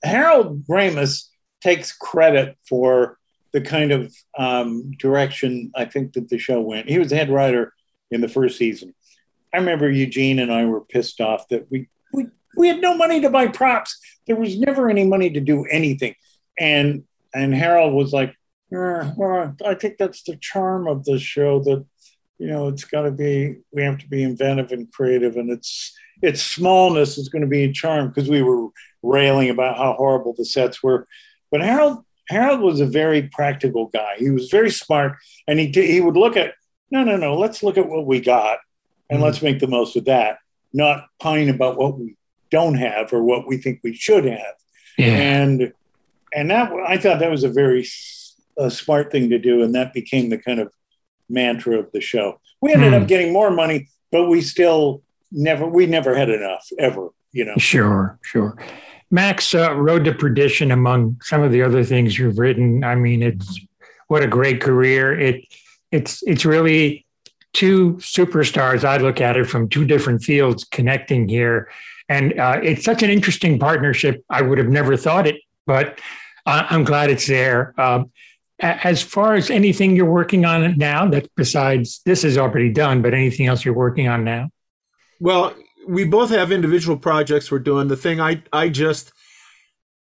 Harold 0.04 0.66
Ramis 0.68 1.28
takes 1.62 1.92
credit 1.96 2.58
for 2.68 3.18
the 3.54 3.62
kind 3.62 3.92
of 3.92 4.14
um, 4.38 4.92
direction 5.00 5.72
I 5.76 5.86
think 5.86 6.14
that 6.14 6.30
the 6.30 6.38
show 6.38 6.62
went. 6.62 6.90
He 6.90 7.00
was 7.00 7.10
the 7.10 7.16
head 7.16 7.30
writer 7.30 7.74
in 8.12 8.22
the 8.22 8.28
first 8.28 8.58
season. 8.58 8.94
I 9.54 9.58
remember 9.58 9.90
Eugene 9.90 10.40
and 10.40 10.52
I 10.52 10.66
were 10.66 10.82
pissed 10.82 11.22
off 11.22 11.48
that 11.50 11.70
we 11.72 11.88
we, 12.12 12.28
we 12.58 12.68
had 12.68 12.82
no 12.82 12.96
money 12.96 13.22
to 13.22 13.30
buy 13.30 13.48
props. 13.48 13.98
There 14.28 14.36
was 14.36 14.60
never 14.60 14.90
any 14.90 15.06
money 15.06 15.30
to 15.30 15.40
do 15.40 15.66
anything, 15.66 16.16
and 16.60 17.04
and 17.36 17.54
Harold 17.54 17.94
was 17.94 18.14
like, 18.14 18.30
"Uh, 18.76 19.12
well, 19.18 19.56
I 19.66 19.76
think 19.76 19.98
that's 19.98 20.24
the 20.24 20.38
charm 20.38 20.88
of 20.88 21.06
the 21.06 21.20
show 21.20 21.60
that 21.64 21.86
you 22.38 22.48
know 22.48 22.68
it's 22.68 22.86
got 22.86 23.04
to 23.04 23.12
be 23.12 23.58
we 23.72 23.84
have 23.84 24.00
to 24.00 24.08
be 24.08 24.24
inventive 24.24 24.72
and 24.72 24.92
creative, 24.92 25.36
and 25.38 25.50
it's 25.50 25.94
its 26.22 26.42
smallness 26.42 27.18
is 27.18 27.30
going 27.30 27.42
to 27.42 27.48
be 27.48 27.64
a 27.66 27.72
charm 27.72 28.08
because 28.08 28.30
we 28.30 28.42
were 28.42 28.70
railing 29.04 29.50
about 29.50 29.78
how 29.78 29.94
horrible 29.94 30.34
the 30.36 30.46
sets 30.46 30.82
were. 30.82 31.08
But 31.52 31.62
Harold 31.62 32.04
Harold 32.30 32.62
was 32.62 32.80
a 32.80 32.86
very 32.86 33.24
practical 33.24 33.88
guy. 33.88 34.16
He 34.18 34.30
was 34.30 34.50
very 34.50 34.72
smart, 34.72 35.18
and 35.48 35.60
he 35.60 35.72
he 35.72 36.02
would 36.02 36.18
look 36.18 36.38
at 36.38 36.54
no 36.92 37.04
no 37.04 37.18
no. 37.18 37.38
Let's 37.38 37.64
look 37.64 37.78
at 37.78 37.88
what 37.88 38.06
we 38.06 38.20
got, 38.20 38.60
and 39.10 39.22
let's 39.22 39.42
make 39.42 39.60
the 39.60 39.68
most 39.68 39.96
of 39.96 40.06
that. 40.06 40.40
Not 40.74 41.06
pine 41.20 41.50
about 41.50 41.78
what 41.78 41.98
we 42.00 42.16
don't 42.50 42.76
have 42.76 43.14
or 43.14 43.24
what 43.24 43.48
we 43.48 43.58
think 43.58 43.80
we 43.84 43.94
should 43.94 44.26
have. 44.26 44.56
Yeah. 44.98 45.08
And 45.08 45.74
and 46.36 46.50
that 46.52 46.72
I 46.88 46.98
thought 46.98 47.20
that 47.20 47.32
was 47.32 47.44
a 47.44 47.50
very 47.50 47.88
uh, 48.60 48.70
smart 48.70 49.12
thing 49.12 49.30
to 49.30 49.40
do, 49.40 49.64
and 49.64 49.74
that 49.76 49.94
became 49.94 50.30
the 50.30 50.38
kind 50.38 50.60
of 50.60 50.72
mantra 51.30 51.80
of 51.80 51.92
the 51.92 52.02
show. 52.02 52.40
We 52.62 52.74
ended 52.74 52.94
Hmm. 52.94 53.02
up 53.02 53.08
getting 53.08 53.34
more 53.34 53.52
money, 53.52 53.88
but 54.12 54.30
we 54.30 54.42
still 54.42 55.02
never 55.32 55.66
we 55.68 55.86
never 55.86 56.16
had 56.16 56.30
enough 56.30 56.68
ever. 56.80 57.10
You 57.32 57.46
know. 57.46 57.56
Sure, 57.58 58.18
sure. 58.24 58.56
Max, 59.12 59.54
uh, 59.54 59.74
Road 59.76 60.04
to 60.06 60.14
Perdition, 60.14 60.72
among 60.72 61.18
some 61.22 61.42
of 61.42 61.52
the 61.52 61.62
other 61.62 61.84
things 61.84 62.18
you've 62.18 62.40
written. 62.40 62.84
I 62.84 62.96
mean, 62.96 63.22
it's 63.24 63.60
what 64.08 64.24
a 64.24 64.28
great 64.28 64.62
career. 64.62 65.18
It 65.20 65.46
it's 65.92 66.24
it's 66.24 66.46
really 66.46 67.06
two 67.54 67.94
superstars. 67.96 68.84
I 68.84 68.98
look 68.98 69.22
at 69.22 69.38
it 69.38 69.46
from 69.46 69.70
two 69.70 69.86
different 69.86 70.24
fields 70.24 70.64
connecting 70.66 71.28
here, 71.30 71.70
and 72.10 72.38
uh, 72.40 72.60
it's 72.64 72.84
such 72.84 73.04
an 73.04 73.10
interesting 73.10 73.60
partnership. 73.60 74.24
I 74.30 74.42
would 74.42 74.58
have 74.58 74.70
never 74.70 74.98
thought 74.98 75.28
it, 75.28 75.38
but 75.66 76.00
I'm 76.46 76.84
glad 76.84 77.10
it's 77.10 77.28
there. 77.28 77.74
Um, 77.80 78.12
as 78.60 79.02
far 79.02 79.34
as 79.36 79.50
anything 79.50 79.96
you're 79.96 80.06
working 80.10 80.46
on 80.46 80.78
now, 80.78 81.08
that 81.10 81.28
besides 81.36 82.02
this 82.06 82.24
is 82.24 82.38
already 82.38 82.72
done, 82.72 83.02
but 83.02 83.14
anything 83.14 83.48
else 83.48 83.66
you're 83.66 83.74
working 83.74 84.08
on 84.08 84.24
now? 84.24 84.50
Well, 85.20 85.54
we 85.88 86.06
both 86.06 86.30
have 86.30 86.52
individual 86.52 86.98
projects 86.98 87.52
we're 87.52 87.60
doing. 87.60 87.88
The 87.88 87.98
thing 87.98 88.20
I 88.22 88.44
I 88.54 88.70
just 88.70 89.12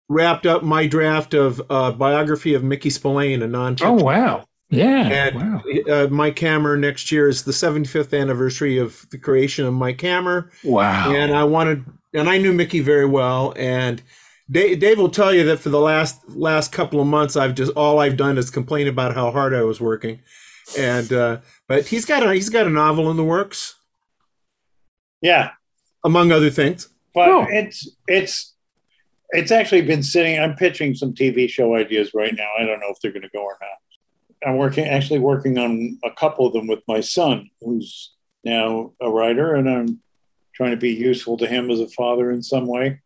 wrapped 0.09 0.45
up 0.45 0.63
my 0.63 0.87
draft 0.87 1.33
of 1.33 1.61
uh, 1.69 1.91
biography 1.91 2.53
of 2.53 2.63
Mickey 2.63 2.89
Spillane, 2.89 3.41
a 3.41 3.47
non 3.47 3.77
Oh 3.81 3.93
wow, 3.93 4.45
yeah, 4.69 5.07
And 5.07 5.35
wow. 5.35 5.61
uh, 5.89 6.07
Mike 6.07 6.39
Hammer 6.39 6.75
next 6.75 7.11
year 7.11 7.27
is 7.27 7.43
the 7.43 7.51
75th 7.51 8.19
anniversary 8.19 8.77
of 8.77 9.07
the 9.11 9.17
creation 9.17 9.65
of 9.65 9.73
Mike 9.73 10.01
Hammer. 10.01 10.51
Wow. 10.63 11.11
And 11.13 11.35
I 11.35 11.43
wanted, 11.43 11.85
and 12.13 12.27
I 12.27 12.39
knew 12.39 12.53
Mickey 12.53 12.79
very 12.79 13.05
well. 13.05 13.53
And 13.55 14.01
Dave, 14.53 14.79
Dave 14.79 14.97
will 14.99 15.09
tell 15.09 15.33
you 15.33 15.43
that 15.45 15.57
for 15.59 15.69
the 15.69 15.79
last 15.79 16.29
last 16.29 16.71
couple 16.71 17.01
of 17.01 17.07
months, 17.07 17.35
I've 17.35 17.55
just 17.55 17.71
all 17.73 17.99
I've 17.99 18.17
done 18.17 18.37
is 18.37 18.49
complain 18.49 18.87
about 18.87 19.15
how 19.15 19.31
hard 19.31 19.53
I 19.53 19.63
was 19.63 19.81
working. 19.81 20.19
And 20.77 21.11
uh, 21.11 21.37
but 21.67 21.87
he's 21.87 22.05
got 22.05 22.23
a 22.25 22.33
he's 22.33 22.49
got 22.49 22.67
a 22.67 22.69
novel 22.69 23.09
in 23.09 23.17
the 23.17 23.23
works, 23.23 23.75
Yeah, 25.21 25.51
among 26.05 26.31
other 26.31 26.49
things. 26.51 26.87
but 27.15 27.29
Oh. 27.29 27.45
it's 27.49 27.89
it's 28.07 28.53
it's 29.31 29.51
actually 29.51 29.81
been 29.81 30.03
sitting. 30.03 30.39
I'm 30.39 30.55
pitching 30.55 30.93
some 30.93 31.13
TV 31.13 31.49
show 31.49 31.75
ideas 31.75 32.13
right 32.13 32.33
now. 32.35 32.49
I 32.59 32.63
don't 32.65 32.79
know 32.79 32.91
if 32.91 32.99
they're 33.01 33.11
going 33.11 33.23
to 33.23 33.29
go 33.33 33.43
or 33.43 33.57
not. 33.59 34.47
I'm 34.47 34.57
working 34.57 34.85
actually 34.85 35.19
working 35.19 35.57
on 35.57 35.97
a 36.03 36.11
couple 36.11 36.45
of 36.45 36.53
them 36.53 36.67
with 36.67 36.81
my 36.87 36.99
son, 37.01 37.49
who's 37.61 38.13
now 38.43 38.91
a 39.01 39.09
writer, 39.09 39.55
and 39.55 39.67
I'm 39.69 39.99
trying 40.53 40.71
to 40.71 40.77
be 40.77 40.91
useful 40.91 41.37
to 41.37 41.47
him 41.47 41.71
as 41.71 41.79
a 41.79 41.87
father 41.89 42.29
in 42.29 42.43
some 42.43 42.67
way. 42.67 43.01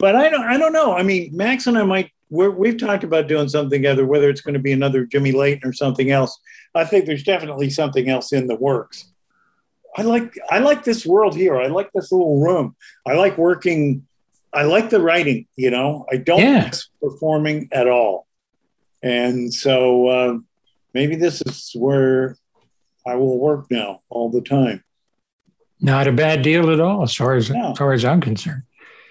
But 0.00 0.16
I 0.16 0.30
don't 0.30 0.42
I 0.42 0.56
don't 0.56 0.72
know. 0.72 0.94
I 0.96 1.02
mean, 1.04 1.30
Max 1.36 1.66
and 1.68 1.78
I 1.78 1.84
might 1.84 2.10
we're, 2.30 2.50
we've 2.50 2.78
talked 2.78 3.04
about 3.04 3.28
doing 3.28 3.48
something 3.48 3.70
together, 3.70 4.06
whether 4.06 4.30
it's 4.30 4.40
going 4.40 4.54
to 4.54 4.60
be 4.60 4.72
another 4.72 5.04
Jimmy 5.04 5.32
Leighton 5.32 5.68
or 5.68 5.72
something 5.72 6.10
else. 6.10 6.40
I 6.74 6.84
think 6.84 7.04
there's 7.04 7.24
definitely 7.24 7.70
something 7.70 8.08
else 8.08 8.32
in 8.32 8.46
the 8.46 8.54
works. 8.56 9.12
I 9.96 10.02
like 10.02 10.38
I 10.50 10.60
like 10.60 10.84
this 10.84 11.04
world 11.04 11.36
here. 11.36 11.56
I 11.60 11.66
like 11.66 11.90
this 11.92 12.10
little 12.10 12.40
room. 12.40 12.76
I 13.06 13.14
like 13.14 13.36
working. 13.36 14.06
I 14.54 14.62
like 14.62 14.88
the 14.88 15.00
writing. 15.00 15.46
You 15.56 15.70
know, 15.70 16.06
I 16.10 16.16
don't 16.16 16.40
Yeah. 16.40 16.66
miss 16.66 16.88
performing 17.02 17.68
at 17.72 17.86
all. 17.86 18.26
And 19.02 19.52
so, 19.52 20.08
uh, 20.08 20.38
maybe 20.94 21.16
this 21.16 21.42
is 21.42 21.72
where 21.74 22.36
I 23.06 23.16
will 23.16 23.38
work 23.38 23.66
now 23.70 24.00
all 24.08 24.30
the 24.30 24.42
time. 24.42 24.82
Not 25.80 26.06
a 26.06 26.12
bad 26.12 26.42
deal 26.42 26.70
at 26.70 26.80
all, 26.80 27.02
as 27.02 27.14
far 27.14 27.34
as 27.34 27.50
as 27.50 27.76
far 27.78 27.92
as 27.92 28.04
I'm 28.04 28.20
concerned. 28.20 28.62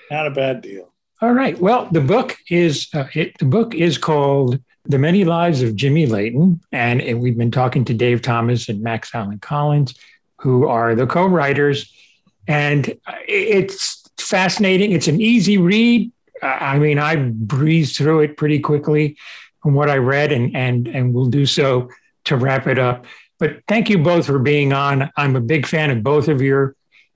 Not 0.09 0.27
a 0.27 0.31
bad 0.31 0.61
deal. 0.61 0.93
All 1.21 1.33
right. 1.33 1.59
Well, 1.59 1.87
the 1.91 2.01
book 2.01 2.37
is 2.49 2.87
uh, 2.93 3.07
it, 3.13 3.37
the 3.39 3.45
book 3.45 3.75
is 3.75 3.97
called 3.97 4.59
"The 4.85 4.97
Many 4.97 5.25
Lives 5.25 5.61
of 5.61 5.75
Jimmy 5.75 6.05
Leighton," 6.05 6.61
and, 6.71 7.01
and 7.01 7.19
we've 7.19 7.37
been 7.37 7.51
talking 7.51 7.83
to 7.85 7.93
Dave 7.93 8.21
Thomas 8.21 8.69
and 8.69 8.81
Max 8.81 9.13
Allan 9.13 9.39
Collins, 9.39 9.95
who 10.37 10.67
are 10.67 10.95
the 10.95 11.05
co-writers, 11.05 11.93
and 12.47 12.89
uh, 13.05 13.15
it's 13.27 14.09
fascinating. 14.17 14.93
It's 14.93 15.07
an 15.07 15.19
easy 15.19 15.57
read. 15.57 16.11
Uh, 16.41 16.45
I 16.45 16.79
mean, 16.79 16.99
I 16.99 17.17
breezed 17.17 17.97
through 17.97 18.21
it 18.21 18.37
pretty 18.37 18.59
quickly 18.59 19.17
from 19.61 19.73
what 19.73 19.89
I 19.89 19.97
read, 19.97 20.31
and 20.31 20.55
and 20.55 20.87
and 20.87 21.13
will 21.13 21.27
do 21.27 21.45
so 21.45 21.89
to 22.25 22.37
wrap 22.37 22.65
it 22.65 22.79
up. 22.79 23.05
But 23.39 23.61
thank 23.67 23.89
you 23.89 23.97
both 23.97 24.25
for 24.25 24.39
being 24.39 24.71
on. 24.71 25.11
I'm 25.17 25.35
a 25.35 25.41
big 25.41 25.65
fan 25.65 25.91
of 25.91 26.01
both 26.01 26.27
of 26.29 26.41
your 26.41 26.75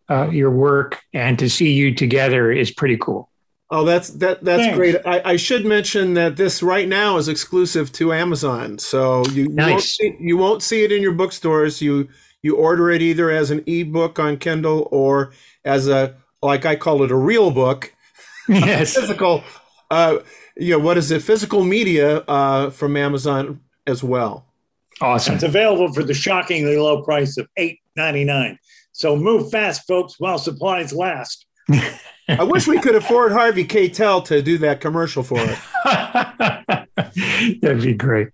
uh, 0.09 0.29
your 0.29 0.51
work, 0.51 1.01
and 1.13 1.37
to 1.39 1.49
see 1.49 1.71
you 1.73 1.93
together 1.93 2.51
is 2.51 2.71
pretty 2.71 2.97
cool. 2.97 3.29
Oh, 3.69 3.85
that's 3.85 4.09
that 4.09 4.43
that's 4.43 4.63
Thanks. 4.63 4.77
great. 4.77 4.95
I, 5.05 5.21
I 5.31 5.35
should 5.35 5.65
mention 5.65 6.13
that 6.13 6.35
this 6.37 6.61
right 6.61 6.87
now 6.87 7.17
is 7.17 7.27
exclusive 7.27 7.91
to 7.93 8.13
Amazon, 8.13 8.77
so 8.77 9.25
you, 9.27 9.43
you 9.49 9.55
won't 9.55 9.81
see, 9.81 10.15
you 10.19 10.37
won't 10.37 10.61
see 10.61 10.83
it 10.83 10.91
in 10.91 11.01
your 11.01 11.13
bookstores. 11.13 11.81
You 11.81 12.07
you 12.43 12.55
order 12.55 12.91
it 12.91 13.01
either 13.01 13.31
as 13.31 13.49
an 13.51 13.63
ebook 13.65 14.19
on 14.19 14.37
Kindle 14.37 14.87
or 14.91 15.31
as 15.65 15.87
a 15.87 16.15
like 16.41 16.65
I 16.65 16.75
call 16.75 17.01
it 17.03 17.09
a 17.11 17.15
real 17.15 17.49
book, 17.51 17.91
Yes. 18.49 18.95
physical. 18.95 19.43
Uh, 19.89 20.19
you 20.57 20.71
know 20.71 20.79
what 20.79 20.97
is 20.97 21.09
it? 21.09 21.23
Physical 21.23 21.63
media 21.63 22.17
uh, 22.27 22.69
from 22.69 22.95
Amazon 22.97 23.59
as 23.87 24.03
well. 24.03 24.45
Awesome. 25.01 25.33
It's 25.35 25.43
available 25.43 25.91
for 25.93 26.03
the 26.03 26.13
shockingly 26.13 26.77
low 26.77 27.01
price 27.01 27.37
of 27.37 27.47
eight 27.57 27.79
ninety 27.95 28.23
nine. 28.23 28.59
So 28.93 29.15
move 29.15 29.51
fast, 29.51 29.85
folks, 29.87 30.19
while 30.19 30.37
supplies 30.37 30.93
last. 30.93 31.45
I 32.29 32.43
wish 32.43 32.67
we 32.67 32.79
could 32.79 32.95
afford 32.95 33.31
Harvey 33.33 33.65
Keitel 33.65 34.23
to 34.25 34.41
do 34.41 34.57
that 34.59 34.79
commercial 34.79 35.23
for 35.23 35.37
it. 35.39 35.59
That'd 37.61 37.81
be 37.81 37.93
great. 37.93 38.29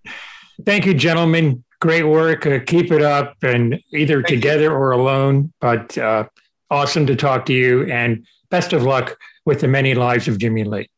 Thank 0.66 0.86
you, 0.86 0.94
gentlemen. 0.94 1.64
Great 1.82 2.04
work. 2.04 2.46
Uh, 2.46 2.60
keep 2.66 2.92
it 2.92 3.02
up 3.02 3.36
and 3.42 3.80
either 3.94 4.22
Thank 4.22 4.30
you. 4.30 4.36
together 4.38 4.72
or 4.72 4.92
alone. 4.92 5.54
But 5.62 5.98
uh, 5.98 6.26
awesome 6.70 7.08
to 7.08 7.16
talk 7.16 7.46
to 7.48 7.54
you 7.54 7.86
and 7.90 8.28
best 8.50 8.74
of 8.74 8.84
luck 8.84 9.18
with 9.46 9.62
the 9.62 9.68
many 9.68 9.96
lives 9.96 10.28
of 10.28 10.38
Jimmy 10.38 10.66
Lee. 10.66 10.90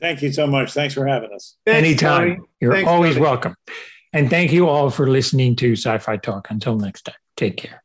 Thank 0.00 0.22
you 0.22 0.32
so 0.32 0.46
much. 0.46 0.72
Thanks 0.72 0.94
for 0.94 1.06
having 1.06 1.32
us. 1.32 1.56
Thanks, 1.66 1.86
Anytime. 1.86 2.36
Tony. 2.36 2.48
You're 2.60 2.72
Thanks, 2.72 2.88
always 2.88 3.14
Tony. 3.14 3.22
welcome. 3.22 3.54
And 4.12 4.28
thank 4.30 4.52
you 4.52 4.68
all 4.68 4.90
for 4.90 5.06
listening 5.06 5.54
to 5.56 5.72
Sci 5.76 5.98
Fi 5.98 6.16
Talk. 6.16 6.50
Until 6.50 6.76
next 6.76 7.02
time, 7.02 7.14
take 7.36 7.56
care. 7.58 7.82